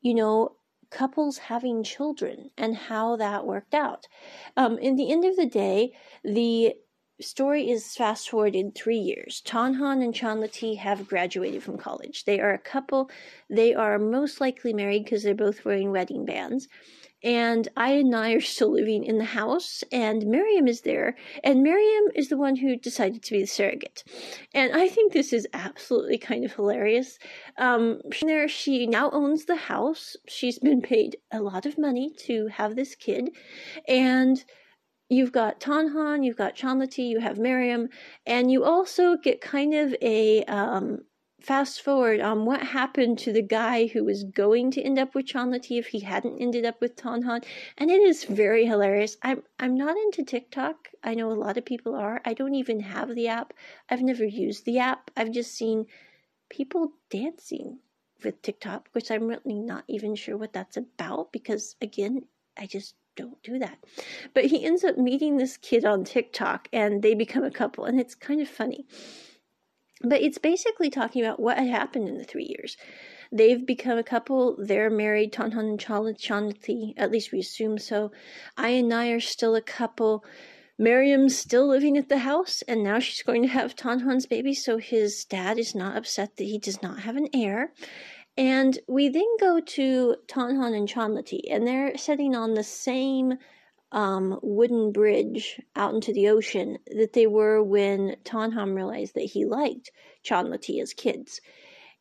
you 0.00 0.14
know, 0.14 0.56
couples 0.90 1.38
having 1.38 1.82
children 1.82 2.50
and 2.56 2.76
how 2.76 3.16
that 3.16 3.46
worked 3.46 3.74
out. 3.74 4.06
Um, 4.56 4.78
in 4.78 4.96
the 4.96 5.10
end 5.10 5.24
of 5.24 5.36
the 5.36 5.46
day, 5.46 5.92
the 6.22 6.74
story 7.20 7.70
is 7.70 7.94
fast 7.94 8.30
forwarded 8.30 8.74
three 8.74 8.98
years. 8.98 9.42
Tonhon 9.44 10.02
and 10.02 10.14
Chonlatee 10.14 10.76
have 10.78 11.08
graduated 11.08 11.62
from 11.62 11.78
college. 11.78 12.24
They 12.24 12.40
are 12.40 12.52
a 12.52 12.58
couple. 12.58 13.10
They 13.48 13.74
are 13.74 13.98
most 13.98 14.40
likely 14.40 14.72
married 14.72 15.04
because 15.04 15.22
they're 15.22 15.34
both 15.34 15.64
wearing 15.64 15.90
wedding 15.90 16.24
bands. 16.24 16.68
And 17.22 17.68
I 17.76 17.92
and 17.92 18.16
I 18.16 18.32
are 18.32 18.40
still 18.40 18.72
living 18.72 19.04
in 19.04 19.18
the 19.18 19.24
house, 19.24 19.84
and 19.92 20.26
Miriam 20.26 20.66
is 20.66 20.80
there, 20.80 21.16
and 21.44 21.62
Miriam 21.62 22.04
is 22.14 22.30
the 22.30 22.38
one 22.38 22.56
who 22.56 22.76
decided 22.76 23.22
to 23.22 23.32
be 23.32 23.42
the 23.42 23.46
surrogate. 23.46 24.04
And 24.54 24.72
I 24.74 24.88
think 24.88 25.12
this 25.12 25.34
is 25.34 25.46
absolutely 25.52 26.16
kind 26.16 26.46
of 26.46 26.54
hilarious. 26.54 27.18
Um, 27.58 28.00
there, 28.22 28.48
she 28.48 28.86
now 28.86 29.10
owns 29.10 29.44
the 29.44 29.56
house. 29.56 30.16
She's 30.28 30.58
been 30.58 30.80
paid 30.80 31.18
a 31.30 31.42
lot 31.42 31.66
of 31.66 31.76
money 31.76 32.10
to 32.20 32.46
have 32.46 32.74
this 32.74 32.94
kid, 32.94 33.28
and 33.86 34.42
you've 35.10 35.32
got 35.32 35.60
Tonhon, 35.60 36.22
you've 36.22 36.36
got 36.36 36.56
Chonlatee, 36.56 37.08
you 37.08 37.18
have 37.18 37.36
Miriam, 37.36 37.88
and 38.24 38.50
you 38.50 38.64
also 38.64 39.16
get 39.16 39.40
kind 39.40 39.74
of 39.74 39.94
a 40.00 40.44
um, 40.44 41.00
fast 41.40 41.82
forward 41.82 42.20
on 42.20 42.44
what 42.46 42.62
happened 42.62 43.18
to 43.18 43.32
the 43.32 43.42
guy 43.42 43.88
who 43.88 44.04
was 44.04 44.22
going 44.24 44.70
to 44.70 44.82
end 44.82 44.98
up 45.00 45.14
with 45.14 45.26
Chonlatee 45.26 45.80
if 45.80 45.88
he 45.88 46.00
hadn't 46.00 46.38
ended 46.38 46.64
up 46.64 46.80
with 46.80 46.94
Tonhon, 46.94 47.42
and 47.76 47.90
it 47.90 48.00
is 48.00 48.24
very 48.24 48.64
hilarious. 48.64 49.16
I'm 49.22 49.42
I'm 49.58 49.76
not 49.76 49.96
into 49.96 50.22
TikTok. 50.22 50.88
I 51.02 51.14
know 51.14 51.32
a 51.32 51.34
lot 51.34 51.56
of 51.56 51.64
people 51.64 51.96
are. 51.96 52.22
I 52.24 52.32
don't 52.32 52.54
even 52.54 52.80
have 52.80 53.14
the 53.14 53.28
app. 53.28 53.52
I've 53.88 54.02
never 54.02 54.24
used 54.24 54.64
the 54.64 54.78
app. 54.78 55.10
I've 55.16 55.32
just 55.32 55.52
seen 55.54 55.86
people 56.48 56.92
dancing 57.10 57.80
with 58.22 58.42
TikTok, 58.42 58.88
which 58.92 59.10
I'm 59.10 59.26
really 59.26 59.54
not 59.54 59.84
even 59.88 60.14
sure 60.14 60.36
what 60.36 60.52
that's 60.52 60.76
about 60.76 61.32
because 61.32 61.74
again, 61.80 62.26
I 62.56 62.66
just 62.66 62.94
don't 63.20 63.42
do 63.42 63.58
that. 63.58 63.78
But 64.34 64.46
he 64.46 64.64
ends 64.64 64.84
up 64.84 64.96
meeting 64.96 65.36
this 65.36 65.56
kid 65.56 65.84
on 65.84 66.04
TikTok 66.04 66.68
and 66.72 67.02
they 67.02 67.14
become 67.14 67.44
a 67.44 67.50
couple, 67.50 67.84
and 67.84 68.00
it's 68.00 68.14
kind 68.14 68.40
of 68.40 68.48
funny. 68.48 68.86
But 70.02 70.22
it's 70.22 70.38
basically 70.38 70.90
talking 70.90 71.22
about 71.22 71.40
what 71.40 71.58
had 71.58 71.68
happened 71.68 72.08
in 72.08 72.16
the 72.16 72.24
three 72.24 72.54
years. 72.56 72.76
They've 73.32 73.64
become 73.64 73.98
a 73.98 74.02
couple. 74.02 74.56
They're 74.58 74.90
married, 74.90 75.32
Tonhon 75.32 75.68
and 75.68 75.78
Chonlatee. 75.78 76.94
At 76.96 77.12
least 77.12 77.32
we 77.32 77.38
assume 77.38 77.78
so. 77.78 78.10
I 78.56 78.70
and 78.70 78.92
I 78.92 79.08
are 79.10 79.20
still 79.20 79.54
a 79.54 79.62
couple. 79.62 80.24
Miriam's 80.78 81.38
still 81.38 81.68
living 81.68 81.98
at 81.98 82.08
the 82.08 82.18
house, 82.18 82.62
and 82.66 82.82
now 82.82 82.98
she's 82.98 83.22
going 83.22 83.42
to 83.42 83.48
have 83.48 83.76
Tonhon's 83.76 84.24
baby, 84.24 84.54
so 84.54 84.78
his 84.78 85.26
dad 85.26 85.58
is 85.58 85.74
not 85.74 85.96
upset 85.96 86.36
that 86.36 86.44
he 86.44 86.58
does 86.58 86.82
not 86.82 87.00
have 87.00 87.16
an 87.16 87.28
heir. 87.34 87.74
And 88.36 88.78
we 88.88 89.08
then 89.08 89.36
go 89.38 89.60
to 89.60 90.16
Tonhon 90.28 90.74
and 90.74 90.88
Chonlatee, 90.88 91.50
and 91.50 91.66
they're 91.66 91.96
sitting 91.98 92.34
on 92.34 92.54
the 92.54 92.64
same 92.64 93.34
um, 93.92 94.38
wooden 94.42 94.92
bridge 94.92 95.60
out 95.74 95.94
into 95.94 96.12
the 96.12 96.28
ocean 96.28 96.78
that 96.86 97.12
they 97.12 97.26
were 97.26 97.62
when 97.62 98.16
Tonhon 98.24 98.74
realized 98.74 99.14
that 99.14 99.22
he 99.22 99.44
liked 99.44 99.90
Chonlatee 100.24 100.80
as 100.80 100.94
kids. 100.94 101.40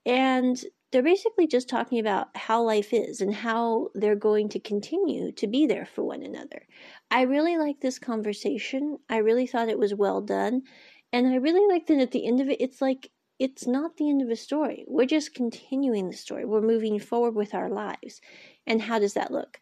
And 0.06 0.62
they're 0.92 1.04
basically 1.04 1.48
just 1.48 1.70
talking 1.70 2.00
about 2.00 2.36
how 2.36 2.64
life 2.64 2.94
is 2.94 3.22
and 3.22 3.34
how 3.34 3.90
they're 3.94 4.16
going 4.16 4.50
to 4.50 4.60
continue 4.60 5.32
to 5.34 5.48
be 5.48 5.68
there 5.68 5.86
for 5.86 6.04
one 6.04 6.24
another. 6.24 6.66
I 7.12 7.24
really 7.24 7.58
like 7.58 7.80
this 7.80 8.00
conversation. 8.00 8.98
I 9.10 9.18
really 9.18 9.46
thought 9.46 9.70
it 9.70 9.78
was 9.78 9.94
well 9.94 10.22
done. 10.22 10.64
And 11.12 11.28
I 11.28 11.36
really 11.36 11.68
liked 11.72 11.88
that 11.88 12.00
at 12.00 12.12
the 12.12 12.26
end 12.26 12.40
of 12.40 12.50
it, 12.50 12.62
it's 12.62 12.82
like 12.82 13.12
it's 13.40 13.66
not 13.66 13.98
the 13.98 14.10
end 14.10 14.22
of 14.22 14.28
the 14.28 14.36
story. 14.36 14.84
We're 14.88 15.06
just 15.06 15.34
continuing 15.34 16.10
the 16.10 16.18
story. 16.18 16.46
We're 16.46 16.62
moving 16.62 17.00
forward 17.00 17.36
with 17.36 17.54
our 17.54 17.70
lives. 17.70 18.22
And 18.68 18.82
how 18.82 19.00
does 19.00 19.14
that 19.14 19.32
look? 19.32 19.60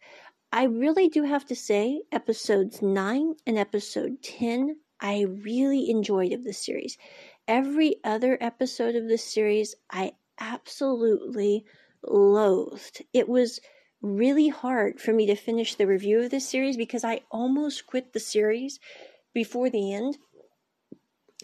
I 0.52 0.64
really 0.64 1.08
do 1.08 1.22
have 1.22 1.46
to 1.46 1.56
say, 1.56 2.02
episodes 2.10 2.82
9 2.82 3.34
and 3.46 3.58
episode 3.58 4.22
10, 4.22 4.76
I 5.00 5.26
really 5.44 5.90
enjoyed 5.90 6.32
of 6.32 6.42
this 6.42 6.64
series. 6.64 6.98
Every 7.46 7.96
other 8.02 8.36
episode 8.40 8.96
of 8.96 9.06
this 9.06 9.22
series, 9.22 9.74
I 9.90 10.12
absolutely 10.40 11.64
loathed. 12.02 13.04
It 13.12 13.28
was 13.28 13.60
really 14.02 14.48
hard 14.48 15.00
for 15.00 15.12
me 15.12 15.26
to 15.26 15.34
finish 15.34 15.74
the 15.74 15.86
review 15.86 16.20
of 16.20 16.30
this 16.30 16.48
series 16.48 16.76
because 16.76 17.04
I 17.04 17.20
almost 17.30 17.86
quit 17.86 18.12
the 18.12 18.20
series 18.20 18.80
before 19.34 19.70
the 19.70 19.92
end 19.92 20.18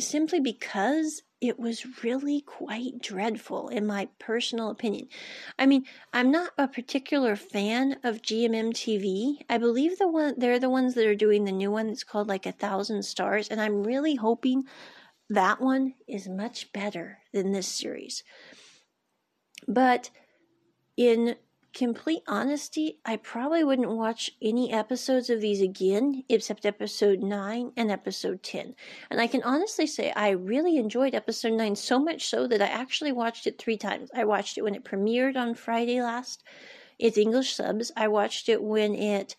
simply 0.01 0.40
because 0.40 1.23
it 1.44 1.59
was 1.59 2.02
really 2.02 2.40
quite 2.40 3.00
dreadful, 3.02 3.68
in 3.68 3.87
my 3.87 4.09
personal 4.18 4.70
opinion. 4.70 5.09
I 5.59 5.66
mean, 5.66 5.85
I'm 6.12 6.30
not 6.30 6.52
a 6.57 6.66
particular 6.66 7.37
fan 7.37 7.98
of 8.02 8.22
GMM 8.22 8.72
TV. 8.72 9.44
I 9.50 9.59
believe 9.59 9.98
the 9.98 10.09
one 10.09 10.35
they're 10.38 10.59
the 10.59 10.70
ones 10.70 10.94
that 10.94 11.07
are 11.07 11.14
doing 11.14 11.44
the 11.44 11.52
new 11.52 11.70
one 11.70 11.88
that's 11.88 12.02
called 12.02 12.28
like 12.28 12.46
a 12.46 12.52
thousand 12.52 13.04
stars, 13.04 13.48
and 13.48 13.61
I'm 13.61 13.85
really 13.85 14.14
hoping 14.14 14.64
that 15.28 15.61
one 15.61 15.94
is 16.09 16.28
much 16.28 16.72
better 16.72 17.18
than 17.33 17.52
this 17.52 17.68
series. 17.68 18.22
But 19.68 20.11
in 20.96 21.37
complete 21.74 22.22
honesty, 22.26 22.98
I 23.04 23.16
probably 23.16 23.64
wouldn't 23.64 23.90
watch 23.90 24.30
any 24.40 24.72
episodes 24.72 25.28
of 25.28 25.40
these 25.40 25.60
again 25.60 26.22
except 26.28 26.64
episode 26.64 27.20
9 27.20 27.72
and 27.76 27.90
episode 27.90 28.42
10. 28.42 28.74
And 29.10 29.20
I 29.20 29.26
can 29.26 29.42
honestly 29.42 29.87
say 29.87 30.12
I 30.12 30.30
really 30.30 30.76
enjoyed 30.76 31.14
episode 31.14 31.52
9 31.52 31.76
so 31.76 31.98
much 31.98 32.26
so 32.26 32.46
that 32.46 32.62
I 32.62 32.66
actually 32.66 33.12
watched 33.12 33.46
it 33.46 33.58
three 33.58 33.76
times. 33.76 34.10
I 34.14 34.24
watched 34.24 34.56
it 34.56 34.62
when 34.62 34.74
it 34.74 34.84
premiered 34.84 35.37
on 35.37 35.54
Friday 35.54 36.00
last. 36.00 36.44
It's 36.98 37.18
English 37.18 37.54
subs. 37.54 37.90
I 37.96 38.08
watched 38.08 38.48
it 38.48 38.62
when 38.62 38.94
it 38.94 39.34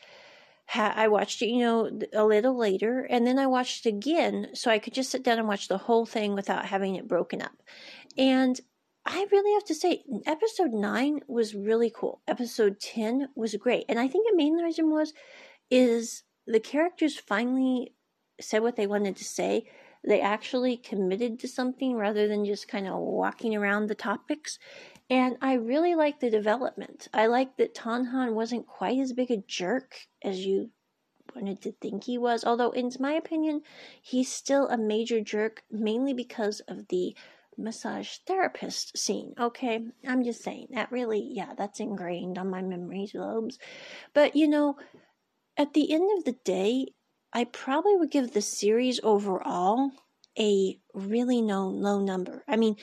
ha- 0.68 0.94
I 0.96 1.08
watched 1.08 1.42
it, 1.42 1.48
you 1.48 1.60
know, 1.60 2.00
a 2.14 2.26
little 2.26 2.58
later, 2.58 3.08
and 3.10 3.26
then 3.26 3.40
I 3.40 3.48
watched 3.48 3.86
it 3.86 3.90
again 3.90 4.50
so 4.54 4.70
I 4.70 4.80
could 4.80 4.94
just 4.94 5.12
sit 5.12 5.24
down 5.24 5.40
and 5.40 5.48
watch 5.48 5.68
the 5.68 5.78
whole 5.78 6.06
thing 6.06 6.34
without 6.34 6.66
having 6.66 6.96
it 6.96 7.08
broken 7.08 7.42
up. 7.42 7.64
And 8.18 8.60
I 9.06 9.28
really 9.32 9.54
have 9.54 9.66
to 9.66 9.76
say, 9.76 10.04
episode 10.26 10.72
9 10.72 11.22
was 11.28 11.54
really 11.54 11.92
cool. 11.96 12.22
Episode 12.28 12.80
10 12.80 13.30
was 13.36 13.56
great. 13.56 13.86
And 13.88 14.00
I 14.00 14.08
think 14.08 14.28
the 14.28 14.36
main 14.36 14.56
reason 14.56 14.90
was, 14.90 15.14
is 15.70 16.24
the 16.48 16.60
characters 16.60 17.18
finally 17.18 17.94
said 18.42 18.64
what 18.64 18.76
they 18.76 18.88
wanted 18.88 19.16
to 19.18 19.24
say. 19.24 19.68
They 20.08 20.22
actually 20.22 20.78
committed 20.78 21.40
to 21.40 21.48
something 21.48 21.96
rather 21.96 22.28
than 22.28 22.46
just 22.46 22.68
kind 22.68 22.88
of 22.88 22.98
walking 22.98 23.56
around 23.56 23.88
the 23.88 23.96
topics. 23.96 24.58
And 25.10 25.38
I 25.42 25.54
really 25.54 25.94
like 25.94 26.20
the 26.20 26.30
development. 26.30 27.08
I 27.14 27.28
like 27.28 27.58
that 27.58 27.76
Tonhon 27.76 28.34
wasn't 28.34 28.68
quite 28.68 29.00
as 29.00 29.14
big 29.14 29.30
a 29.30 29.38
jerk 29.38 29.96
as 30.24 30.46
you 30.46 30.72
wanted 31.36 31.62
to 31.62 31.72
think 31.74 32.04
he 32.04 32.18
was. 32.18 32.44
Although, 32.44 32.72
in 32.72 32.92
my 33.00 33.14
opinion, 33.14 33.62
he's 34.02 34.32
still 34.32 34.68
a 34.68 34.78
major 34.78 35.22
jerk, 35.22 35.64
mainly 35.72 36.14
because 36.14 36.60
of 36.62 36.88
the 36.88 37.16
massage 37.58 38.18
therapist 38.28 38.98
scene. 38.98 39.34
Okay, 39.40 39.86
I'm 40.08 40.24
just 40.24 40.44
saying 40.44 40.68
that 40.72 40.92
really, 40.92 41.28
yeah, 41.32 41.54
that's 41.58 41.80
ingrained 41.80 42.38
on 42.38 42.50
my 42.50 42.62
memory 42.62 43.10
lobes. 43.14 43.58
But 44.14 44.36
you 44.36 44.48
know, 44.48 44.78
at 45.58 45.74
the 45.74 45.92
end 45.92 46.10
of 46.18 46.26
the 46.26 46.38
day, 46.44 46.88
I 47.34 47.44
probably 47.46 47.96
would 47.98 48.12
give 48.12 48.32
the 48.32 48.42
series 48.42 49.00
overall 49.04 49.92
a 50.38 50.80
really 50.94 51.42
no 51.42 51.68
low 51.68 52.00
number. 52.00 52.44
I 52.48 52.56
mean, 52.56 52.76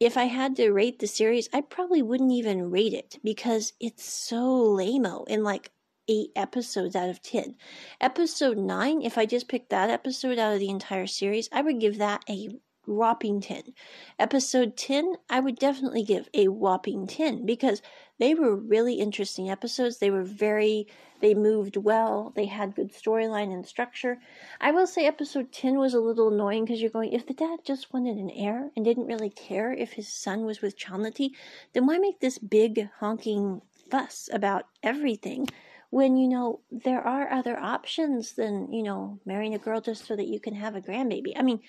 if 0.00 0.16
I 0.16 0.24
had 0.24 0.56
to 0.56 0.72
rate 0.72 0.98
the 0.98 1.06
series, 1.06 1.48
I 1.52 1.60
probably 1.60 2.02
wouldn't 2.02 2.32
even 2.32 2.70
rate 2.70 2.92
it 2.92 3.18
because 3.22 3.72
it's 3.80 4.04
so 4.04 4.76
lameo 4.76 5.26
in 5.28 5.44
like 5.44 5.70
eight 6.08 6.30
episodes 6.34 6.96
out 6.96 7.08
of 7.08 7.22
ten. 7.22 7.54
Episode 8.00 8.58
nine, 8.58 9.02
if 9.02 9.16
I 9.16 9.26
just 9.26 9.48
picked 9.48 9.70
that 9.70 9.90
episode 9.90 10.38
out 10.38 10.54
of 10.54 10.58
the 10.58 10.68
entire 10.68 11.06
series, 11.06 11.48
I 11.52 11.62
would 11.62 11.80
give 11.80 11.98
that 11.98 12.24
a 12.28 12.48
whopping 12.86 13.40
10. 13.40 13.74
Episode 14.18 14.76
10, 14.76 15.16
I 15.30 15.40
would 15.40 15.58
definitely 15.58 16.02
give 16.02 16.28
a 16.34 16.48
whopping 16.48 17.06
10 17.06 17.46
because 17.46 17.82
they 18.18 18.34
were 18.34 18.54
really 18.56 18.94
interesting 18.94 19.50
episodes. 19.50 19.98
They 19.98 20.10
were 20.10 20.24
very, 20.24 20.86
they 21.20 21.34
moved 21.34 21.76
well. 21.76 22.32
They 22.34 22.46
had 22.46 22.74
good 22.74 22.92
storyline 22.92 23.52
and 23.52 23.66
structure. 23.66 24.18
I 24.60 24.70
will 24.70 24.86
say 24.86 25.06
episode 25.06 25.52
10 25.52 25.78
was 25.78 25.94
a 25.94 26.00
little 26.00 26.32
annoying 26.32 26.64
because 26.64 26.80
you're 26.80 26.90
going, 26.90 27.12
if 27.12 27.26
the 27.26 27.34
dad 27.34 27.60
just 27.64 27.92
wanted 27.92 28.16
an 28.16 28.30
heir 28.30 28.70
and 28.76 28.84
didn't 28.84 29.06
really 29.06 29.30
care 29.30 29.72
if 29.72 29.92
his 29.92 30.08
son 30.08 30.44
was 30.44 30.60
with 30.60 30.78
Chonlatee, 30.78 31.32
then 31.72 31.86
why 31.86 31.98
make 31.98 32.20
this 32.20 32.38
big 32.38 32.88
honking 33.00 33.62
fuss 33.90 34.28
about 34.32 34.66
everything? 34.82 35.48
when 35.92 36.16
you 36.16 36.26
know 36.26 36.58
there 36.70 37.02
are 37.02 37.30
other 37.30 37.58
options 37.58 38.32
than 38.32 38.72
you 38.72 38.82
know 38.82 39.20
marrying 39.26 39.54
a 39.54 39.58
girl 39.58 39.78
just 39.78 40.06
so 40.06 40.16
that 40.16 40.26
you 40.26 40.40
can 40.40 40.54
have 40.54 40.74
a 40.74 40.80
grandbaby. 40.80 41.34
I 41.36 41.42
mean, 41.42 41.60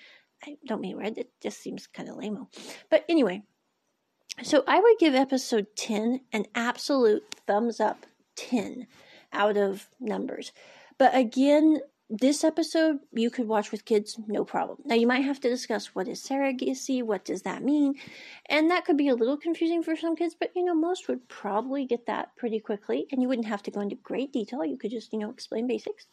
I 0.46 0.56
don't 0.66 0.80
mean 0.80 0.96
red, 0.96 1.18
it 1.18 1.30
just 1.42 1.60
seems 1.60 1.86
kind 1.86 2.08
of 2.08 2.16
lame. 2.16 2.46
But 2.90 3.04
anyway, 3.08 3.42
so 4.42 4.64
I 4.66 4.80
would 4.80 4.98
give 4.98 5.14
episode 5.14 5.66
10 5.76 6.20
an 6.32 6.46
absolute 6.54 7.24
thumbs 7.46 7.80
up 7.80 8.06
10 8.36 8.86
out 9.32 9.56
of 9.56 9.88
numbers. 10.00 10.52
But 10.98 11.16
again, 11.16 11.80
this 12.10 12.44
episode 12.44 12.98
you 13.12 13.30
could 13.30 13.48
watch 13.48 13.72
with 13.72 13.84
kids 13.84 14.18
no 14.26 14.44
problem. 14.44 14.78
Now 14.84 14.94
you 14.94 15.06
might 15.06 15.24
have 15.24 15.40
to 15.40 15.48
discuss 15.48 15.94
what 15.94 16.08
is 16.08 16.22
surrogacy, 16.22 17.02
what 17.02 17.24
does 17.24 17.42
that 17.42 17.62
mean? 17.62 17.94
And 18.48 18.70
that 18.70 18.84
could 18.84 18.98
be 18.98 19.08
a 19.08 19.14
little 19.14 19.38
confusing 19.38 19.82
for 19.82 19.96
some 19.96 20.14
kids, 20.14 20.36
but 20.38 20.50
you 20.54 20.64
know, 20.64 20.74
most 20.74 21.08
would 21.08 21.26
probably 21.28 21.86
get 21.86 22.06
that 22.06 22.36
pretty 22.36 22.60
quickly 22.60 23.06
and 23.10 23.22
you 23.22 23.28
wouldn't 23.28 23.48
have 23.48 23.62
to 23.64 23.70
go 23.70 23.80
into 23.80 23.96
great 23.96 24.32
detail. 24.32 24.64
You 24.64 24.76
could 24.76 24.90
just, 24.90 25.12
you 25.12 25.18
know, 25.18 25.30
explain 25.30 25.66
basics. 25.66 26.06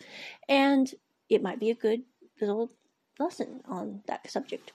And 0.48 0.92
it 1.30 1.42
might 1.42 1.60
be 1.60 1.72
a 1.72 1.76
good 1.76 2.04
little 2.40 2.72
lesson 3.20 3.62
on 3.66 4.02
that 4.08 4.30
subject. 4.30 4.72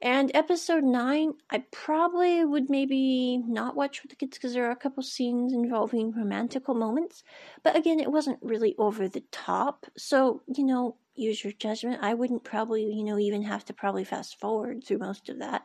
And 0.00 0.30
episode 0.34 0.84
9, 0.84 1.34
I 1.50 1.64
probably 1.70 2.44
would 2.44 2.70
maybe 2.70 3.38
not 3.46 3.76
watch 3.76 4.02
with 4.02 4.10
the 4.10 4.16
kids 4.16 4.36
because 4.36 4.54
there 4.54 4.66
are 4.66 4.72
a 4.72 4.76
couple 4.76 5.02
scenes 5.02 5.52
involving 5.52 6.12
romantical 6.12 6.74
moments. 6.74 7.22
But 7.62 7.76
again, 7.76 8.00
it 8.00 8.10
wasn't 8.10 8.38
really 8.42 8.74
over 8.78 9.08
the 9.08 9.24
top. 9.32 9.86
So, 9.96 10.42
you 10.46 10.64
know, 10.64 10.96
use 11.14 11.44
your 11.44 11.52
judgment. 11.52 12.02
I 12.02 12.14
wouldn't 12.14 12.44
probably, 12.44 12.84
you 12.84 13.04
know, 13.04 13.18
even 13.18 13.42
have 13.42 13.64
to 13.66 13.74
probably 13.74 14.04
fast 14.04 14.38
forward 14.38 14.84
through 14.84 14.98
most 14.98 15.28
of 15.28 15.38
that. 15.40 15.62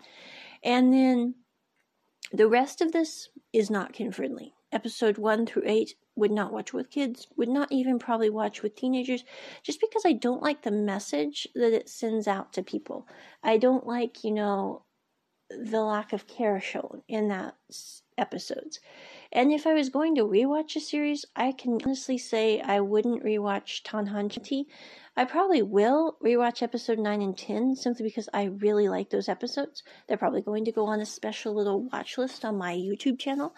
And 0.64 0.92
then 0.92 1.36
the 2.32 2.48
rest 2.48 2.82
of 2.82 2.92
this 2.92 3.30
is 3.54 3.70
not 3.70 3.94
kid 3.94 4.16
friendly. 4.16 4.54
Episode 4.72 5.18
1 5.18 5.46
through 5.46 5.64
8 5.66 5.96
would 6.16 6.32
not 6.32 6.54
watch 6.54 6.74
with 6.74 6.90
kids, 6.90 7.28
would 7.36 7.50
not 7.50 7.72
even 7.72 8.00
probably 8.00 8.30
watch 8.30 8.62
with 8.62 8.76
teenagers, 8.76 9.24
just 9.64 9.82
because 9.82 10.04
I 10.06 10.14
don't 10.14 10.42
like 10.42 10.62
the 10.62 10.72
message 10.72 11.48
that 11.56 11.74
it 11.74 11.90
sends 11.90 12.28
out 12.28 12.54
to 12.54 12.64
people. 12.64 13.08
I 13.44 13.58
don't 13.58 13.86
like, 13.86 14.24
you 14.24 14.32
know, 14.32 14.84
the 15.50 15.82
lack 15.82 16.12
of 16.14 16.28
care 16.28 16.60
shown 16.60 17.04
in 17.08 17.28
that 17.28 17.56
episodes. 18.18 18.80
And 19.32 19.52
if 19.52 19.68
I 19.68 19.74
was 19.74 19.90
going 19.90 20.16
to 20.16 20.24
rewatch 20.24 20.76
a 20.76 20.80
series, 20.80 21.26
I 21.36 21.52
can 21.52 21.80
honestly 21.84 22.18
say 22.18 22.62
I 22.62 22.80
wouldn't 22.80 23.24
rewatch 23.24 23.84
Tanhanchi. 23.84 24.66
I 25.16 25.26
probably 25.26 25.62
will 25.62 26.18
rewatch 26.24 26.62
episode 26.62 27.00
9 27.00 27.22
and 27.22 27.38
10 27.38 27.76
simply 27.76 28.04
because 28.04 28.28
I 28.34 28.46
really 28.46 28.90
like 28.90 29.10
those 29.10 29.30
episodes. 29.30 29.84
They're 30.08 30.18
probably 30.18 30.42
going 30.42 30.66
to 30.66 30.72
go 30.72 30.86
on 30.86 31.00
a 31.00 31.06
special 31.06 31.54
little 31.54 31.88
watch 31.90 32.18
list 32.18 32.44
on 32.44 32.58
my 32.58 32.74
YouTube 32.74 33.20
channel. 33.20 33.56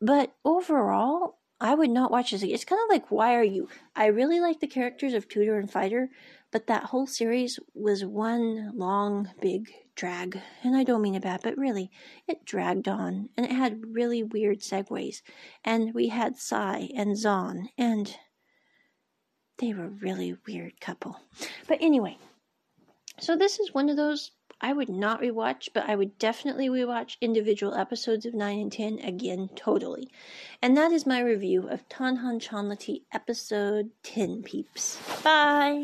But 0.00 0.32
overall, 0.44 1.38
I 1.60 1.74
would 1.74 1.90
not 1.90 2.10
watch 2.10 2.32
this. 2.32 2.42
It's 2.42 2.64
kind 2.64 2.80
of 2.82 2.90
like 2.92 3.10
Why 3.10 3.34
Are 3.34 3.44
You? 3.44 3.68
I 3.94 4.06
really 4.06 4.40
like 4.40 4.60
the 4.60 4.66
characters 4.66 5.14
of 5.14 5.28
Tutor 5.28 5.58
and 5.58 5.70
Fighter, 5.70 6.10
but 6.50 6.66
that 6.66 6.84
whole 6.84 7.06
series 7.06 7.58
was 7.74 8.04
one 8.04 8.72
long, 8.76 9.30
big 9.40 9.70
drag. 9.94 10.40
And 10.62 10.76
I 10.76 10.84
don't 10.84 11.02
mean 11.02 11.14
it 11.14 11.22
bad, 11.22 11.40
but 11.42 11.56
really, 11.56 11.90
it 12.26 12.44
dragged 12.44 12.88
on. 12.88 13.28
And 13.36 13.46
it 13.46 13.52
had 13.52 13.94
really 13.94 14.22
weird 14.22 14.60
segues. 14.60 15.22
And 15.64 15.94
we 15.94 16.08
had 16.08 16.36
Sai 16.36 16.90
and 16.96 17.16
Zon, 17.16 17.68
and 17.78 18.14
they 19.58 19.72
were 19.72 19.88
really 19.88 20.36
weird 20.46 20.80
couple. 20.80 21.20
But 21.68 21.78
anyway, 21.80 22.18
so 23.20 23.36
this 23.36 23.60
is 23.60 23.72
one 23.72 23.88
of 23.88 23.96
those 23.96 24.32
I 24.64 24.72
would 24.72 24.88
not 24.88 25.20
rewatch, 25.20 25.68
but 25.74 25.86
I 25.86 25.94
would 25.94 26.18
definitely 26.18 26.70
rewatch 26.70 27.18
individual 27.20 27.74
episodes 27.74 28.24
of 28.24 28.32
9 28.32 28.58
and 28.58 28.72
10 28.72 28.98
again, 29.00 29.50
totally. 29.54 30.08
And 30.62 30.74
that 30.74 30.90
is 30.90 31.04
my 31.04 31.20
review 31.20 31.68
of 31.68 31.86
Tonhon 31.90 32.40
Chonlatee 32.40 33.02
episode 33.12 33.90
10 34.04 34.42
peeps. 34.42 34.98
Bye! 35.22 35.82